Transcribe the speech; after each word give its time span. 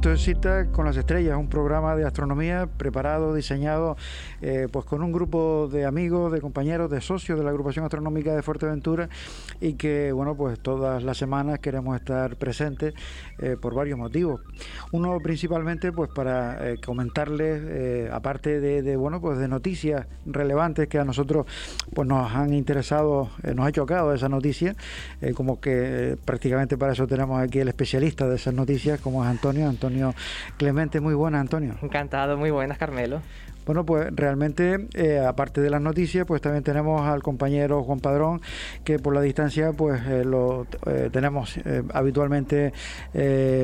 Esto 0.00 0.12
es 0.12 0.22
Cita 0.22 0.64
con 0.72 0.86
las 0.86 0.96
Estrellas, 0.96 1.36
un 1.36 1.50
programa 1.50 1.94
de 1.94 2.06
astronomía 2.06 2.66
preparado, 2.66 3.34
diseñado 3.34 3.98
eh, 4.40 4.66
pues 4.72 4.86
con 4.86 5.02
un 5.02 5.12
grupo 5.12 5.68
de 5.70 5.84
amigos, 5.84 6.32
de 6.32 6.40
compañeros, 6.40 6.90
de 6.90 7.02
socios 7.02 7.38
de 7.38 7.44
la 7.44 7.50
agrupación 7.50 7.84
astronómica 7.84 8.34
de 8.34 8.40
Fuerteventura 8.40 9.10
y 9.60 9.74
que, 9.74 10.10
bueno, 10.12 10.34
pues 10.34 10.58
todas 10.58 11.02
las 11.02 11.18
semanas 11.18 11.58
queremos 11.58 11.94
estar 11.96 12.36
presentes 12.36 12.94
eh, 13.40 13.58
por 13.60 13.74
varios 13.74 13.98
motivos. 13.98 14.40
Uno 14.90 15.18
principalmente, 15.22 15.92
pues 15.92 16.08
para 16.14 16.70
eh, 16.70 16.78
comentarles, 16.82 18.10
aparte 18.10 18.58
de, 18.58 18.96
bueno, 18.96 19.20
pues 19.20 19.36
de 19.36 19.48
noticias 19.48 20.06
relevantes 20.24 20.88
que 20.88 20.98
a 20.98 21.04
nosotros 21.04 21.44
pues 21.94 22.08
nos 22.08 22.32
han 22.32 22.54
interesado, 22.54 23.28
nos 23.54 23.66
ha 23.66 23.72
chocado 23.72 24.14
esa 24.14 24.30
noticia, 24.30 24.74
como 25.34 25.60
que 25.60 26.16
prácticamente 26.24 26.78
para 26.78 26.94
eso 26.94 27.06
tenemos 27.06 27.38
aquí 27.38 27.58
el 27.58 27.68
especialista 27.68 28.26
de 28.26 28.36
esas 28.36 28.54
noticias, 28.54 28.98
como 28.98 29.22
es 29.22 29.28
Antonio 29.28 29.68
Antonio 29.68 29.89
Clemente. 30.56 31.00
Muy 31.00 31.14
buenas, 31.14 31.40
Antonio. 31.40 31.74
Encantado, 31.82 32.36
muy 32.36 32.50
buenas, 32.50 32.78
Carmelo. 32.78 33.20
Bueno, 33.66 33.84
pues 33.84 34.08
realmente, 34.16 34.88
eh, 34.94 35.20
aparte 35.20 35.60
de 35.60 35.70
las 35.70 35.80
noticias, 35.80 36.26
pues 36.26 36.40
también 36.40 36.64
tenemos 36.64 37.02
al 37.02 37.22
compañero 37.22 37.84
Juan 37.84 38.00
Padrón, 38.00 38.40
que 38.84 38.98
por 38.98 39.14
la 39.14 39.20
distancia, 39.20 39.72
pues 39.72 40.02
eh, 40.08 40.24
lo 40.24 40.66
eh, 40.86 41.10
tenemos 41.12 41.56
habitualmente 41.92 42.72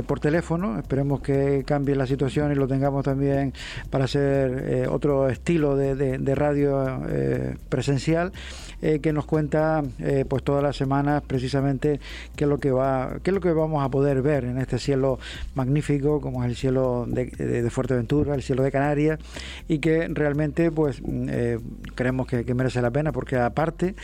por 0.07 0.21
teléfono. 0.21 0.79
Esperemos 0.79 1.21
que 1.23 1.65
cambie 1.67 1.97
la 1.97 2.07
situación 2.07 2.53
y 2.53 2.55
lo 2.55 2.69
tengamos 2.69 3.05
también 3.05 3.53
para 3.91 4.05
hacer 4.05 4.89
otro 4.91 5.29
estilo 5.29 5.77
de, 5.77 5.95
de 5.97 6.35
radio 6.35 7.01
presencial. 7.69 8.33
Que 8.81 9.13
nos 9.13 9.25
cuenta 9.25 9.83
pues 10.29 10.43
todas 10.43 10.63
las 10.63 10.77
semanas 10.77 11.23
precisamente 11.27 11.99
qué 12.37 12.45
es 12.45 12.51
lo 12.51 12.59
que 12.59 12.71
va, 12.71 13.17
qué 13.23 13.31
es 13.31 13.35
lo 13.35 13.41
que 13.41 13.51
vamos 13.53 13.83
a 13.83 13.89
poder 13.89 14.21
ver 14.21 14.45
en 14.45 14.59
este 14.59 14.79
cielo 14.79 15.19
magnífico 15.55 16.16
como 16.21 16.45
es 16.45 16.51
el 16.51 16.57
cielo 16.57 17.05
de, 17.09 17.69
Fuerteventura, 17.71 18.35
el 18.35 18.43
cielo 18.43 18.63
de 18.63 18.71
Canarias 18.71 19.19
y 19.69 19.79
que 19.79 20.09
realmente 20.09 20.71
pues 20.71 21.01
mm, 21.03 21.29
eh, 21.31 21.59
creemos 21.95 22.27
que, 22.27 22.55
merece 22.55 22.81
la 22.81 22.91
pena 22.91 23.13
porque 23.13 23.37
aparte 23.37 23.95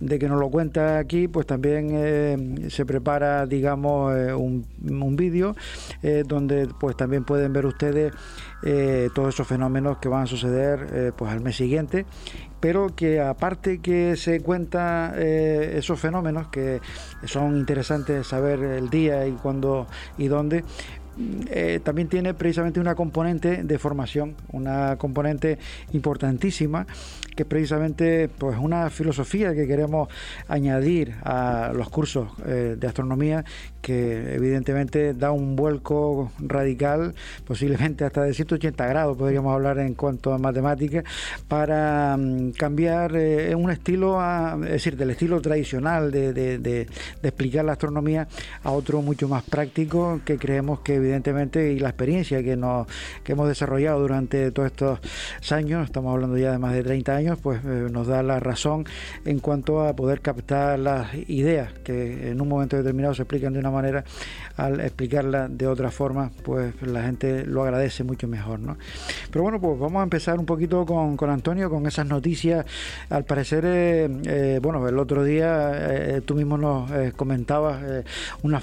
de 0.00 0.18
que 0.18 0.28
nos 0.28 0.40
lo 0.40 0.50
cuenta 0.50 0.98
aquí 0.98 1.28
pues 1.28 1.46
también 1.46 2.70
se 2.70 2.84
prepara 2.84 3.46
digamos 3.46 4.12
un, 4.36 4.66
un 4.88 5.16
vídeo 5.16 5.54
donde 6.26 6.66
pues 6.80 6.96
también 6.96 7.24
pueden 7.24 7.52
ver 7.52 7.66
ustedes 7.66 8.12
todos 9.14 9.34
esos 9.34 9.46
fenómenos 9.46 9.98
que 9.98 10.08
van 10.08 10.24
a 10.24 10.26
suceder 10.26 11.12
pues 11.16 11.30
al 11.30 11.40
mes 11.40 11.56
siguiente. 11.56 12.04
Pero 12.60 12.94
que 12.94 13.20
aparte 13.20 13.78
que 13.78 14.16
se 14.16 14.40
cuenta 14.40 15.14
eh, 15.16 15.76
esos 15.78 15.98
fenómenos 15.98 16.48
que 16.48 16.80
son 17.24 17.56
interesantes 17.56 18.26
saber 18.26 18.60
el 18.60 18.90
día 18.90 19.26
y 19.26 19.32
cuándo 19.32 19.86
y 20.18 20.28
dónde, 20.28 20.64
eh, 21.50 21.80
también 21.82 22.08
tiene 22.08 22.34
precisamente 22.34 22.80
una 22.80 22.94
componente 22.94 23.62
de 23.62 23.78
formación, 23.78 24.34
una 24.52 24.96
componente 24.96 25.58
importantísima, 25.92 26.86
que 27.36 27.44
precisamente 27.44 28.28
pues, 28.28 28.58
una 28.58 28.90
filosofía 28.90 29.54
que 29.54 29.66
queremos 29.66 30.08
añadir 30.48 31.14
a 31.24 31.72
los 31.74 31.88
cursos 31.88 32.28
eh, 32.46 32.76
de 32.78 32.86
astronomía 32.86 33.44
que 33.80 34.34
evidentemente 34.34 35.14
da 35.14 35.32
un 35.32 35.56
vuelco 35.56 36.32
radical, 36.38 37.14
posiblemente 37.46 38.04
hasta 38.04 38.22
de 38.22 38.34
180 38.34 38.86
grados, 38.86 39.16
podríamos 39.16 39.54
hablar 39.54 39.78
en 39.78 39.94
cuanto 39.94 40.32
a 40.32 40.38
matemáticas, 40.38 41.04
para 41.48 42.16
mm, 42.16 42.52
cambiar 42.52 43.16
eh, 43.16 43.54
un 43.54 43.70
estilo, 43.70 44.20
es 44.64 44.70
decir, 44.70 44.96
del 44.96 45.10
estilo 45.10 45.40
tradicional 45.40 46.10
de, 46.10 46.86
explicar 47.22 47.64
la 47.64 47.72
astronomía 47.72 48.28
a 48.62 48.70
otro 48.70 49.02
mucho 49.02 49.28
más 49.28 49.42
práctico, 49.44 50.20
que 50.24 50.38
creemos 50.38 50.80
que 50.80 50.96
evidentemente, 50.96 51.72
y 51.72 51.78
la 51.78 51.88
experiencia 51.88 52.42
que, 52.42 52.56
nos, 52.56 52.86
que 53.24 53.32
hemos 53.32 53.48
desarrollado 53.48 54.00
durante 54.00 54.50
todos 54.50 54.66
estos 54.66 55.00
años, 55.52 55.84
estamos 55.84 56.12
hablando 56.12 56.36
ya 56.36 56.52
de 56.52 56.58
más 56.58 56.74
de 56.74 56.82
30 56.82 57.14
años, 57.14 57.38
pues 57.42 57.60
eh, 57.64 57.88
nos 57.90 58.06
da 58.06 58.22
la 58.22 58.40
razón 58.40 58.84
en 59.24 59.38
cuanto 59.38 59.82
a 59.82 59.94
poder 59.94 60.20
captar 60.20 60.78
las 60.78 61.14
ideas 61.28 61.72
que 61.84 62.30
en 62.30 62.40
un 62.40 62.48
momento 62.48 62.76
determinado 62.76 63.14
se 63.14 63.22
explican 63.22 63.52
de 63.52 63.58
una 63.58 63.69
manera, 63.70 64.04
al 64.56 64.80
explicarla 64.80 65.48
de 65.48 65.66
otra 65.66 65.90
forma, 65.90 66.30
pues 66.42 66.74
la 66.82 67.02
gente 67.02 67.44
lo 67.46 67.62
agradece 67.62 68.04
mucho 68.04 68.28
mejor. 68.28 68.60
¿no? 68.60 68.76
Pero 69.30 69.42
bueno, 69.42 69.60
pues 69.60 69.78
vamos 69.78 70.00
a 70.00 70.02
empezar 70.02 70.38
un 70.38 70.46
poquito 70.46 70.84
con, 70.84 71.16
con 71.16 71.30
Antonio, 71.30 71.70
con 71.70 71.86
esas 71.86 72.06
noticias. 72.06 72.64
Al 73.08 73.24
parecer, 73.24 73.64
eh, 73.66 74.08
eh, 74.26 74.60
bueno, 74.62 74.86
el 74.86 74.98
otro 74.98 75.24
día 75.24 75.70
eh, 75.74 76.20
tú 76.24 76.34
mismo 76.34 76.58
nos 76.58 76.90
comentabas 77.14 78.04
una, 78.42 78.60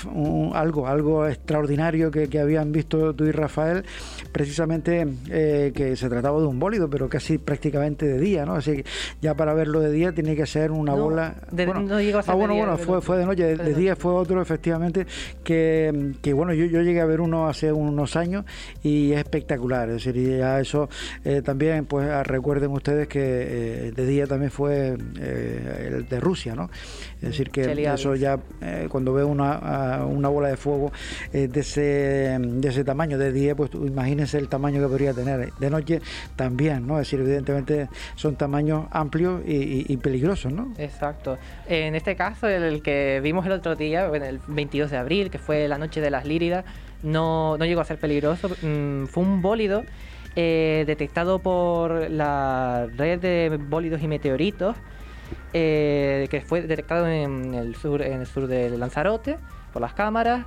algo, 0.53 0.87
algo 0.87 1.27
extraordinario 1.27 2.11
que, 2.11 2.27
que, 2.27 2.39
habían 2.39 2.71
visto 2.71 3.13
tú 3.13 3.25
y 3.25 3.31
Rafael, 3.31 3.83
precisamente 4.31 5.07
que 5.27 5.95
se 5.95 6.09
trataba 6.09 6.39
de 6.39 6.45
un 6.45 6.59
bólido, 6.59 6.89
pero 6.89 7.09
casi 7.09 7.37
prácticamente 7.37 8.05
de 8.05 8.19
día, 8.19 8.45
¿no? 8.45 8.55
Así 8.55 8.77
que 8.77 8.85
ya 9.21 9.33
para 9.35 9.53
verlo 9.53 9.79
de 9.79 9.91
día 9.91 10.11
tiene 10.11 10.35
que 10.35 10.45
ser 10.45 10.71
una 10.71 10.93
bola. 10.93 11.35
bueno, 11.51 11.81
no 11.81 11.95
ah, 11.95 12.33
bueno, 12.33 12.55
bueno, 12.55 12.77
fue, 12.77 13.01
fue 13.01 13.17
de 13.17 13.25
noche, 13.25 13.55
de 13.55 13.73
día 13.73 13.95
fue 13.95 14.13
otro, 14.13 14.41
efectivamente 14.41 14.96
que, 15.43 16.33
bueno, 16.33 16.53
yo, 16.53 16.65
yo, 16.65 16.81
llegué 16.81 17.01
a 17.01 17.05
ver 17.05 17.21
uno 17.21 17.47
hace 17.47 17.71
unos 17.71 18.15
años 18.15 18.45
y 18.83 19.11
es 19.11 19.19
espectacular, 19.19 19.89
es 19.89 20.05
decir, 20.05 20.37
ya 20.37 20.59
eso 20.59 20.89
eh, 21.25 21.41
también, 21.41 21.85
pues 21.85 22.09
ah, 22.09 22.23
recuerden 22.23 22.71
ustedes 22.71 23.07
que 23.07 23.19
eh, 23.21 23.91
de 23.91 24.05
día 24.05 24.27
también 24.27 24.51
fue 24.51 24.97
eh, 25.19 25.91
el 25.91 26.07
de 26.07 26.19
Rusia, 26.19 26.55
¿no? 26.55 26.69
Es 27.15 27.29
decir, 27.29 27.49
que 27.49 27.71
eso 27.91 28.15
ya, 28.15 28.39
cuando 28.89 29.11
veo 29.11 29.27
una, 29.27 30.05
una 30.05 30.29
bola 30.29 30.49
de 30.49 30.57
fuego 30.57 30.91
de, 31.31 31.49
ese, 31.59 31.81
de 32.39 32.67
ese 32.67 32.83
tamaño, 32.83 33.17
de 33.17 33.31
día, 33.31 33.55
pues 33.55 33.71
imagínense 33.73 34.37
el 34.37 34.49
tamaño 34.49 34.81
que 34.81 34.87
podría 34.87 35.13
tener. 35.13 35.51
De 35.53 35.69
noche 35.71 35.99
también, 36.35 36.85
¿no? 36.85 36.99
Es 36.99 37.07
decir, 37.07 37.19
evidentemente 37.19 37.89
son 38.15 38.35
tamaños 38.35 38.85
amplios 38.91 39.41
y, 39.45 39.97
peligrosos, 39.97 40.53
¿no? 40.53 40.73
Exacto. 40.77 41.37
En 41.67 41.95
este 41.95 42.15
caso, 42.15 42.47
el, 42.47 42.81
que 42.83 43.19
vimos 43.23 43.45
el 43.45 43.53
otro 43.53 43.75
día, 43.75 44.05
el 44.05 44.39
22 44.47 44.86
de 44.91 44.97
abril, 44.97 45.29
que 45.29 45.39
fue 45.39 45.67
la 45.67 45.77
noche 45.77 46.01
de 46.01 46.09
las 46.09 46.25
líridas, 46.25 46.65
no, 47.03 47.57
no 47.57 47.65
llegó 47.65 47.81
a 47.81 47.85
ser 47.85 47.99
peligroso. 47.99 48.49
Mm, 48.61 49.05
fue 49.05 49.23
un 49.23 49.41
bólido 49.41 49.83
eh, 50.35 50.83
detectado 50.85 51.39
por 51.39 52.09
la 52.11 52.87
red 52.95 53.19
de 53.19 53.57
bólidos 53.59 54.01
y 54.01 54.07
meteoritos, 54.07 54.75
eh, 55.53 56.27
que 56.29 56.41
fue 56.41 56.61
detectado 56.61 57.07
en 57.07 57.53
el, 57.53 57.75
sur, 57.75 58.01
en 58.01 58.21
el 58.21 58.27
sur 58.27 58.47
de 58.47 58.69
Lanzarote 58.77 59.37
por 59.73 59.81
las 59.81 59.93
cámaras. 59.93 60.45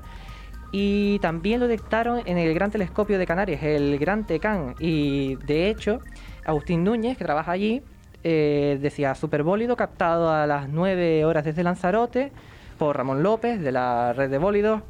Y 0.73 1.19
también 1.19 1.59
lo 1.59 1.67
detectaron 1.67 2.23
en 2.27 2.39
el 2.39 2.55
Gran 2.55 2.71
Telescopio 2.71 3.19
de 3.19 3.27
Canarias, 3.27 3.63
el 3.65 3.99
Gran 3.99 4.25
Tecán. 4.27 4.77
Y 4.79 5.35
de 5.37 5.69
hecho, 5.69 5.99
Agustín 6.45 6.85
Núñez, 6.85 7.19
que 7.19 7.25
trabaja 7.25 7.51
allí, 7.51 7.83
eh, 8.23 8.79
decía 8.81 9.15
superbólido 9.15 9.77
captado 9.77 10.31
a 10.31 10.47
las 10.47 10.69
9 10.69 11.25
horas 11.25 11.45
desde 11.45 11.65
Lanzarote 11.65 12.31
por 12.81 12.97
Ramón 12.97 13.23
López 13.23 13.61
de 13.61 13.73
la 13.73 14.15
red 14.15 14.31
de 14.31 14.39
bólidos. 14.39 14.81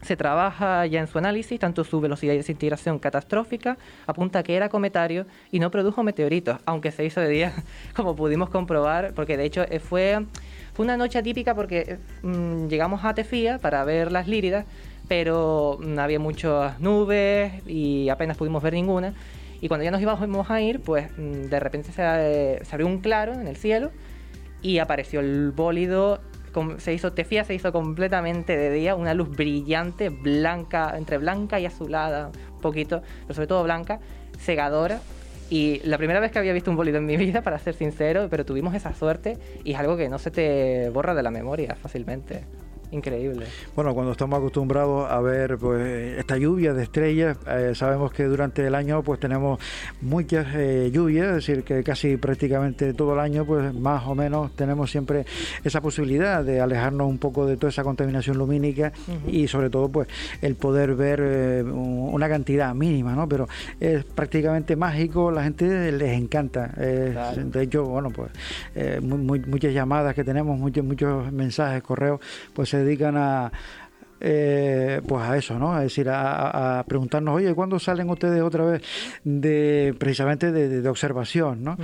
Se 0.00 0.16
trabaja 0.16 0.86
ya 0.86 1.00
en 1.00 1.06
su 1.06 1.18
análisis, 1.18 1.60
tanto 1.60 1.84
su 1.84 2.00
velocidad 2.00 2.32
de 2.32 2.38
desintegración 2.38 2.98
catastrófica 2.98 3.76
apunta 4.06 4.42
que 4.42 4.56
era 4.56 4.70
cometario 4.70 5.26
y 5.52 5.58
no 5.60 5.70
produjo 5.70 6.02
meteoritos, 6.02 6.58
aunque 6.64 6.92
se 6.92 7.04
hizo 7.04 7.20
de 7.20 7.28
día, 7.28 7.52
como 7.94 8.16
pudimos 8.16 8.48
comprobar, 8.48 9.12
porque 9.12 9.36
de 9.36 9.44
hecho 9.44 9.66
eh, 9.68 9.80
fue, 9.80 10.24
fue 10.72 10.86
una 10.86 10.96
noche 10.96 11.18
atípica 11.18 11.54
porque 11.54 11.98
mm, 12.22 12.68
llegamos 12.68 13.04
a 13.04 13.12
Tefía 13.12 13.58
para 13.58 13.84
ver 13.84 14.12
las 14.12 14.28
líridas, 14.28 14.64
pero 15.06 15.78
mm, 15.78 15.98
había 15.98 16.18
muchas 16.18 16.80
nubes 16.80 17.52
y 17.66 18.08
apenas 18.08 18.38
pudimos 18.38 18.62
ver 18.62 18.72
ninguna. 18.72 19.12
Y 19.60 19.68
cuando 19.68 19.84
ya 19.84 19.90
nos 19.90 20.00
íbamos 20.00 20.50
a 20.50 20.60
ir, 20.62 20.80
pues 20.80 21.10
mm, 21.18 21.50
de 21.50 21.60
repente 21.60 21.92
se, 21.92 22.02
eh, 22.02 22.60
se 22.64 22.74
abrió 22.74 22.86
un 22.86 23.00
claro 23.00 23.34
en 23.34 23.46
el 23.46 23.56
cielo 23.56 23.90
y 24.62 24.78
apareció 24.78 25.20
el 25.20 25.50
bólido 25.50 26.20
se 26.78 26.92
hizo, 26.92 27.12
Tefía 27.12 27.44
se 27.44 27.54
hizo 27.54 27.72
completamente 27.72 28.56
de 28.56 28.70
día, 28.70 28.94
una 28.94 29.14
luz 29.14 29.30
brillante, 29.30 30.08
blanca, 30.08 30.94
entre 30.96 31.18
blanca 31.18 31.60
y 31.60 31.66
azulada, 31.66 32.30
un 32.54 32.60
poquito, 32.60 33.02
pero 33.22 33.34
sobre 33.34 33.46
todo 33.46 33.62
blanca, 33.64 34.00
cegadora. 34.38 35.00
Y 35.48 35.80
la 35.84 35.96
primera 35.96 36.18
vez 36.18 36.32
que 36.32 36.38
había 36.38 36.52
visto 36.52 36.70
un 36.70 36.76
bolido 36.76 36.98
en 36.98 37.06
mi 37.06 37.16
vida, 37.16 37.42
para 37.42 37.58
ser 37.58 37.74
sincero, 37.74 38.26
pero 38.30 38.44
tuvimos 38.44 38.74
esa 38.74 38.92
suerte 38.94 39.38
y 39.64 39.72
es 39.72 39.78
algo 39.78 39.96
que 39.96 40.08
no 40.08 40.18
se 40.18 40.30
te 40.30 40.90
borra 40.90 41.14
de 41.14 41.22
la 41.22 41.30
memoria 41.30 41.76
fácilmente. 41.76 42.44
Increíble. 42.92 43.46
Bueno, 43.74 43.94
cuando 43.94 44.12
estamos 44.12 44.38
acostumbrados 44.38 45.10
a 45.10 45.20
ver 45.20 45.58
pues 45.58 46.18
esta 46.18 46.36
lluvia 46.36 46.72
de 46.72 46.84
estrellas, 46.84 47.36
eh, 47.48 47.72
sabemos 47.74 48.12
que 48.12 48.24
durante 48.24 48.64
el 48.64 48.76
año 48.76 49.02
pues 49.02 49.18
tenemos 49.18 49.58
muchas 50.00 50.46
eh, 50.54 50.90
lluvias, 50.92 51.28
es 51.28 51.34
decir, 51.34 51.64
que 51.64 51.82
casi 51.82 52.16
prácticamente 52.16 52.94
todo 52.94 53.14
el 53.14 53.20
año 53.20 53.44
pues 53.44 53.74
más 53.74 54.06
o 54.06 54.14
menos 54.14 54.54
tenemos 54.54 54.88
siempre 54.90 55.26
esa 55.64 55.80
posibilidad 55.80 56.44
de 56.44 56.60
alejarnos 56.60 57.08
un 57.08 57.18
poco 57.18 57.44
de 57.44 57.56
toda 57.56 57.70
esa 57.70 57.82
contaminación 57.82 58.38
lumínica 58.38 58.92
y 59.26 59.48
sobre 59.48 59.68
todo 59.68 59.88
pues 59.88 60.06
el 60.40 60.54
poder 60.54 60.94
ver 60.94 61.20
eh, 61.22 61.62
una 61.64 62.28
cantidad 62.28 62.72
mínima, 62.72 63.14
¿no? 63.14 63.28
Pero 63.28 63.48
es 63.80 64.04
prácticamente 64.04 64.76
mágico, 64.76 65.32
la 65.32 65.42
gente 65.42 65.90
les 65.90 66.12
encanta. 66.12 66.68
De 66.68 67.62
hecho, 67.62 67.84
bueno, 67.84 68.10
pues 68.10 68.30
muchas 69.00 69.74
llamadas 69.74 70.14
que 70.14 70.22
tenemos, 70.22 70.56
muchos, 70.56 70.84
muchos 70.84 71.32
mensajes, 71.32 71.82
correos, 71.82 72.20
pues 72.54 72.75
se 72.76 72.84
dedican 72.84 73.16
a, 73.16 73.52
eh, 74.20 75.00
pues 75.06 75.22
a 75.22 75.36
eso, 75.36 75.58
¿no? 75.58 75.76
Es 75.76 75.84
decir, 75.84 76.08
a, 76.10 76.84
preguntarnos, 76.86 77.34
oye, 77.36 77.54
¿cuándo 77.54 77.78
salen 77.78 78.08
ustedes 78.10 78.42
otra 78.42 78.64
vez 78.64 78.82
de 79.24 79.94
precisamente 79.98 80.52
de, 80.52 80.88
observación, 80.88 81.62
¿no? 81.64 81.72
Mm. 81.72 81.82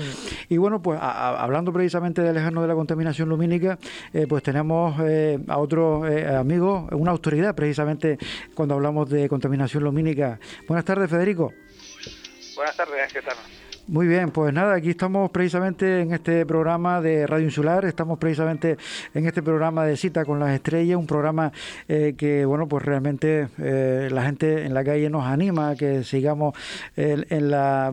Y 0.48 0.56
bueno, 0.56 0.82
pues 0.82 0.98
hablando 1.00 1.72
precisamente 1.72 2.22
de 2.22 2.32
lejano 2.32 2.62
de 2.62 2.68
la 2.68 2.74
contaminación 2.74 3.28
lumínica, 3.28 3.78
eh, 4.12 4.26
pues 4.28 4.42
tenemos 4.42 4.96
eh, 5.04 5.38
a 5.48 5.58
otro 5.58 6.04
amigo, 6.04 6.88
una 6.92 7.10
autoridad 7.10 7.54
precisamente 7.54 8.18
cuando 8.54 8.74
hablamos 8.74 9.08
de 9.08 9.28
contaminación 9.28 9.84
lumínica. 9.84 10.38
Buenas 10.68 10.84
tardes, 10.84 11.10
Federico. 11.10 11.52
Buenas 12.56 12.76
tardes, 12.76 13.12
¿qué 13.12 13.22
tal? 13.22 13.36
Muy 13.88 14.06
bien, 14.06 14.31
pues 14.31 14.55
nada, 14.55 14.75
aquí 14.75 14.90
estamos 14.90 15.29
precisamente 15.32 16.02
en 16.02 16.14
este 16.14 16.46
programa 16.46 17.00
de 17.00 17.26
Radio 17.26 17.46
Insular, 17.46 17.84
estamos 17.84 18.17
precisamente 18.17 18.76
en 19.12 19.26
este 19.26 19.43
programa 19.43 19.84
de 19.84 19.96
Cita 19.96 20.25
con 20.25 20.38
las 20.38 20.50
Estrellas, 20.55 20.96
un 20.96 21.08
programa 21.08 21.52
eh, 21.88 22.14
que, 22.17 22.44
bueno, 22.44 22.69
pues 22.69 22.84
realmente 22.84 23.49
eh, 23.58 24.08
la 24.12 24.23
gente 24.23 24.64
en 24.64 24.73
la 24.73 24.84
calle 24.84 25.11
nos 25.11 25.25
anima 25.25 25.70
a 25.70 25.75
que 25.75 26.05
sigamos 26.05 26.55
en, 26.96 27.50
la, 27.50 27.93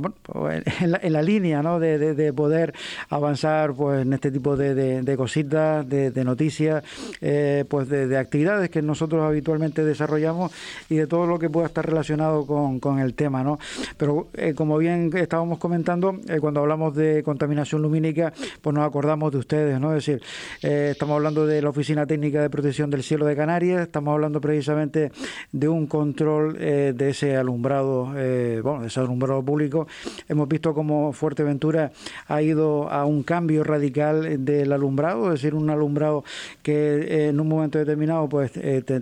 en, 0.80 1.14
la, 1.14 1.22
línea, 1.24 1.64
¿no? 1.64 1.80
De, 1.80 2.34
poder 2.34 2.76
avanzar, 3.10 3.74
pues, 3.74 4.04
en 4.04 4.14
este 4.14 4.30
tipo 4.30 4.56
de, 4.56 5.16
cositas, 5.18 5.90
de, 5.90 6.24
noticias, 6.24 6.84
eh, 7.20 7.66
pues, 7.68 7.90
de, 7.90 8.16
actividades 8.16 8.70
que 8.70 8.84
nosotros 8.84 9.24
habitualmente 9.24 9.84
desarrollamos 9.84 10.52
y 10.88 10.98
de 10.98 11.08
todo 11.08 11.26
lo 11.26 11.40
que 11.40 11.50
pueda 11.50 11.66
estar 11.66 11.84
relacionado 11.84 12.46
con, 12.46 12.80
con 12.80 13.00
el 13.00 13.16
tema, 13.16 13.44
¿no? 13.44 13.58
Pero, 13.98 14.28
como 14.56 14.78
bien 14.78 15.10
estábamos 15.16 15.58
comentando, 15.58 15.79
eh, 15.80 16.40
cuando 16.40 16.60
hablamos 16.60 16.94
de 16.94 17.24
contaminación 17.24 17.82
lumínica, 17.82 18.34
pues 18.62 18.74
nos 18.76 18.86
acordamos 18.86 19.32
de 19.32 19.38
ustedes, 19.38 19.80
¿no? 19.80 19.96
Es 19.96 20.06
decir, 20.06 20.22
eh, 20.62 20.90
estamos 20.92 21.16
hablando 21.16 21.46
de 21.46 21.62
la 21.62 21.70
Oficina 21.70 22.06
Técnica 22.06 22.42
de 22.42 22.50
Protección 22.50 22.90
del 22.90 23.02
Cielo 23.02 23.26
de 23.26 23.36
Canarias, 23.36 23.82
estamos 23.82 24.14
hablando 24.14 24.42
precisamente 24.42 25.12
de 25.52 25.68
un 25.68 25.88
control 25.88 26.58
eh, 26.60 26.94
de 26.96 27.10
ese 27.10 27.38
alumbrado, 27.38 28.06
bueno, 28.08 28.82
de 28.82 28.88
ese 28.88 29.00
alumbrado 29.00 29.42
público. 29.44 29.88
Hemos 30.28 30.48
visto 30.50 30.74
cómo 30.74 31.14
Fuerteventura 31.14 31.92
ha 32.28 32.42
ido 32.42 32.90
a 32.90 33.06
un 33.06 33.24
cambio 33.24 33.64
radical 33.64 34.44
del 34.44 34.74
alumbrado, 34.74 35.28
es 35.28 35.42
decir, 35.42 35.56
un 35.56 35.70
alumbrado 35.70 36.24
que 36.62 37.30
en 37.30 37.40
un 37.40 37.48
momento 37.48 37.80
determinado 37.80 38.28
pues 38.28 38.52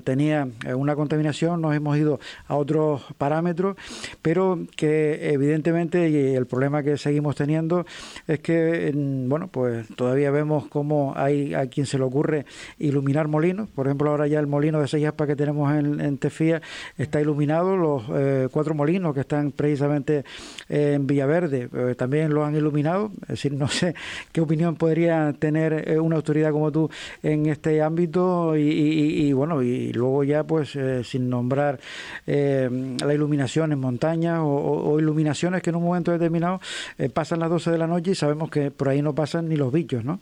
tenía 0.03 0.47
una 0.75 0.95
contaminación, 0.95 1.61
nos 1.61 1.75
hemos 1.75 1.97
ido 1.97 2.19
a 2.47 2.55
otros 2.55 3.03
parámetros, 3.17 3.75
pero 4.21 4.59
que 4.75 5.31
evidentemente 5.31 6.35
el 6.35 6.45
problema 6.45 6.66
que 6.83 6.97
seguimos 6.97 7.35
teniendo 7.35 7.85
es 8.27 8.39
que, 8.39 8.91
bueno, 8.95 9.47
pues 9.47 9.87
todavía 9.95 10.31
vemos 10.31 10.67
cómo 10.67 11.13
hay 11.15 11.53
a 11.53 11.67
quien 11.67 11.85
se 11.85 11.97
le 11.97 12.03
ocurre 12.03 12.45
iluminar 12.79 13.27
molinos. 13.27 13.69
Por 13.69 13.87
ejemplo, 13.87 14.09
ahora 14.09 14.27
ya 14.27 14.39
el 14.39 14.47
molino 14.47 14.79
de 14.79 14.87
Seyaspa 14.87 15.27
que 15.27 15.35
tenemos 15.35 15.73
en, 15.73 16.17
Tefía 16.17 16.61
está 16.97 17.21
iluminado, 17.21 17.77
los 17.77 18.03
eh, 18.13 18.47
cuatro 18.51 18.73
molinos 18.73 19.13
que 19.13 19.21
están 19.21 19.51
precisamente 19.51 20.23
en 20.69 21.05
Villaverde 21.05 21.69
eh, 21.73 21.95
también 21.95 22.33
lo 22.33 22.45
han 22.45 22.55
iluminado. 22.55 23.11
Es 23.23 23.27
decir, 23.29 23.53
no 23.53 23.67
sé 23.67 23.95
qué 24.31 24.41
opinión 24.41 24.75
podría 24.75 25.33
tener 25.33 25.89
eh, 25.89 25.99
una 25.99 26.15
autoridad 26.15 26.51
como 26.51 26.71
tú 26.71 26.89
en 27.23 27.45
este 27.47 27.81
ámbito 27.81 28.55
y, 28.57 29.31
bueno, 29.33 29.61
y 29.61 29.93
luego 29.93 30.23
ya 30.23 30.43
pues 30.43 30.77
sin 31.03 31.29
nombrar 31.29 31.79
la 32.25 33.13
iluminación 33.13 33.71
en 33.71 33.79
montañas 33.79 34.39
o 34.41 34.99
iluminaciones 34.99 35.61
que 35.61 35.69
en 35.69 35.75
un 35.75 35.83
momento 35.83 36.11
determinado 36.11 36.56
eh, 36.97 37.09
pasan 37.09 37.39
las 37.39 37.49
12 37.49 37.71
de 37.71 37.77
la 37.77 37.87
noche 37.87 38.11
y 38.11 38.15
sabemos 38.15 38.49
que 38.49 38.71
por 38.71 38.89
ahí 38.89 39.01
no 39.01 39.13
pasan 39.13 39.49
ni 39.49 39.55
los 39.55 39.71
bichos, 39.71 40.03
¿no? 40.03 40.19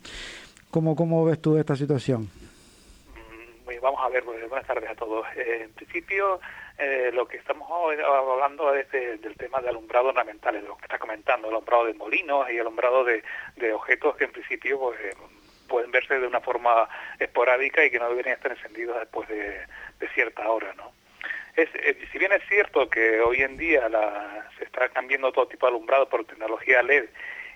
¿Cómo, 0.70 0.96
cómo 0.96 1.24
ves 1.24 1.40
tú 1.40 1.56
esta 1.56 1.76
situación? 1.76 2.28
Mm, 3.14 3.80
vamos 3.80 4.00
a 4.02 4.08
ver, 4.08 4.22
buenas 4.24 4.66
tardes 4.66 4.90
a 4.90 4.94
todos. 4.94 5.26
Eh, 5.36 5.62
en 5.64 5.72
principio, 5.72 6.40
eh, 6.78 7.10
lo 7.12 7.26
que 7.26 7.38
estamos 7.38 7.68
hablando 7.70 8.74
es 8.74 8.90
del 8.90 9.34
tema 9.36 9.60
de 9.60 9.70
alumbrado 9.70 10.08
ornamental, 10.08 10.54
de 10.54 10.62
lo 10.62 10.76
que 10.76 10.84
está 10.84 10.98
comentando, 10.98 11.48
alumbrado 11.48 11.86
de 11.86 11.94
molinos 11.94 12.50
y 12.50 12.58
alumbrado 12.58 13.04
de, 13.04 13.22
objetos 13.72 14.16
que 14.16 14.24
en 14.24 14.32
principio 14.32 14.78
pues, 14.78 14.98
pueden 15.68 15.90
verse 15.90 16.18
de 16.18 16.26
una 16.26 16.40
forma 16.40 16.88
esporádica 17.18 17.84
y 17.84 17.90
que 17.90 17.98
no 17.98 18.08
deberían 18.08 18.36
estar 18.36 18.52
encendidos 18.52 18.98
después 18.98 19.28
de, 19.28 19.60
de 19.98 20.08
cierta 20.14 20.48
hora, 20.50 20.72
¿no? 20.74 20.92
Es, 21.56 21.70
eh, 21.74 21.96
si 22.12 22.18
bien 22.18 22.32
es 22.32 22.42
cierto 22.48 22.88
que 22.90 23.20
hoy 23.20 23.40
en 23.40 23.56
día 23.56 23.88
la, 23.88 24.46
se 24.58 24.64
está 24.64 24.88
cambiando 24.90 25.32
todo 25.32 25.48
tipo 25.48 25.66
de 25.66 25.72
alumbrado 25.72 26.08
por 26.08 26.24
tecnología 26.26 26.82
LED 26.82 27.06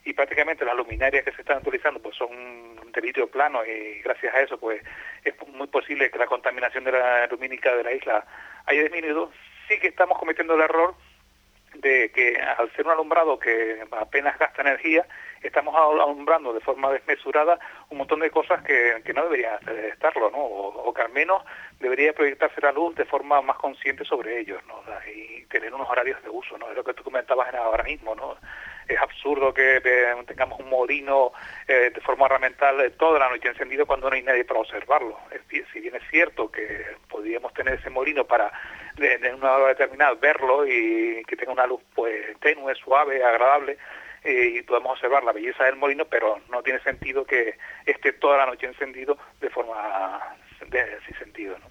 y 0.07 0.15
prácticamente 0.15 0.65
las 0.65 0.75
luminarias 0.75 1.23
que 1.23 1.33
se 1.33 1.43
están 1.43 1.59
utilizando 1.59 2.01
pues 2.01 2.17
son 2.17 2.31
de 2.93 3.01
vidrio 3.03 3.29
plano 3.31 3.65
y 3.65 4.01
gracias 4.01 4.35
a 4.35 4.41
eso 4.41 4.59
pues 4.59 4.83
es 5.23 5.35
muy 5.49 5.67
posible 5.67 6.11
que 6.11 6.19
la 6.19 6.27
contaminación 6.27 6.85
de 6.85 6.93
la 6.93 7.27
lumínica 7.27 7.77
de 7.77 7.85
la 7.85 7.93
isla 7.93 8.25
haya 8.65 8.83
disminuido, 8.83 9.31
sí 9.69 9.79
que 9.79 9.89
estamos 9.89 10.19
cometiendo 10.19 10.55
el 10.55 10.63
error 10.63 10.95
de 11.75 12.11
que 12.11 12.37
al 12.37 12.71
ser 12.73 12.87
un 12.87 12.93
alumbrado 12.93 13.39
que 13.39 13.85
apenas 13.93 14.39
gasta 14.39 14.63
energía, 14.63 15.07
estamos 15.43 15.75
alumbrando 15.75 16.53
de 16.53 16.61
forma 16.61 16.91
desmesurada 16.93 17.59
un 17.89 17.99
montón 17.99 18.21
de 18.21 18.31
cosas 18.31 18.63
que, 18.63 19.03
no 19.15 19.25
deberían 19.25 19.59
estarlo, 19.93 20.31
¿no? 20.31 20.39
O, 20.39 20.95
que 20.95 21.03
al 21.03 21.13
menos 21.13 21.43
debería 21.79 22.13
proyectarse 22.13 22.61
la 22.61 22.73
luz 22.73 22.95
de 22.97 23.05
forma 23.05 23.41
más 23.43 23.57
consciente 23.57 24.05
sobre 24.05 24.41
ellos, 24.41 24.61
¿no? 24.67 24.83
Y 25.13 25.45
tener 25.47 25.73
unos 25.75 25.89
horarios 25.89 26.23
de 26.23 26.31
uso, 26.31 26.59
¿no? 26.59 26.69
Es 26.71 26.77
lo 26.77 26.85
que 26.85 26.95
tú 26.95 27.03
comentabas 27.03 27.53
ahora 27.55 27.85
mismo, 27.85 28.15
¿no? 28.15 28.37
Es 28.89 28.99
absurdo 28.99 29.55
que 29.55 29.81
tengamos 30.27 30.59
un 30.59 30.69
molino 30.69 31.33
eh, 31.69 31.91
de 31.95 32.01
forma 32.01 32.25
ornamental 32.25 32.81
eh, 32.81 32.91
toda 32.91 33.21
la 33.21 33.29
noche 33.29 33.49
encendido 33.49 33.87
cuando 33.87 34.11
no 34.11 34.17
hay 34.17 34.23
nadie 34.23 34.45
para 34.45 34.61
observarlo. 34.61 35.17
si 35.51 35.81
bien 35.81 35.95
es 35.95 36.03
cierto 36.11 36.51
que 36.51 36.85
podríamos 37.09 37.55
tener 37.55 37.75
ese 37.75 37.91
molino 37.91 38.25
para 38.25 38.53
en 38.97 39.35
una 39.35 39.53
hora 39.53 39.69
determinada 39.69 40.15
verlo 40.15 40.67
y 40.67 41.23
que 41.27 41.37
tenga 41.37 41.53
una 41.53 41.67
luz 41.67 41.81
pues 41.95 42.39
tenue, 42.41 42.75
suave, 42.75 43.25
agradable, 43.25 43.79
eh, 44.23 44.55
y 44.57 44.63
podemos 44.63 44.93
observar 44.93 45.25
la 45.25 45.33
belleza 45.33 45.65
del 45.65 45.77
molino, 45.77 46.05
pero 46.05 46.41
no 46.51 46.63
tiene 46.63 46.81
sentido 46.81 47.25
que 47.25 47.57
esté 47.87 48.13
toda 48.13 48.39
la 48.39 48.47
noche 48.47 48.67
encendido 48.67 49.17
de 49.41 49.51
forma 49.51 50.37
de, 50.69 50.99
sin 51.07 51.17
sentido. 51.17 51.59
¿no? 51.59 51.67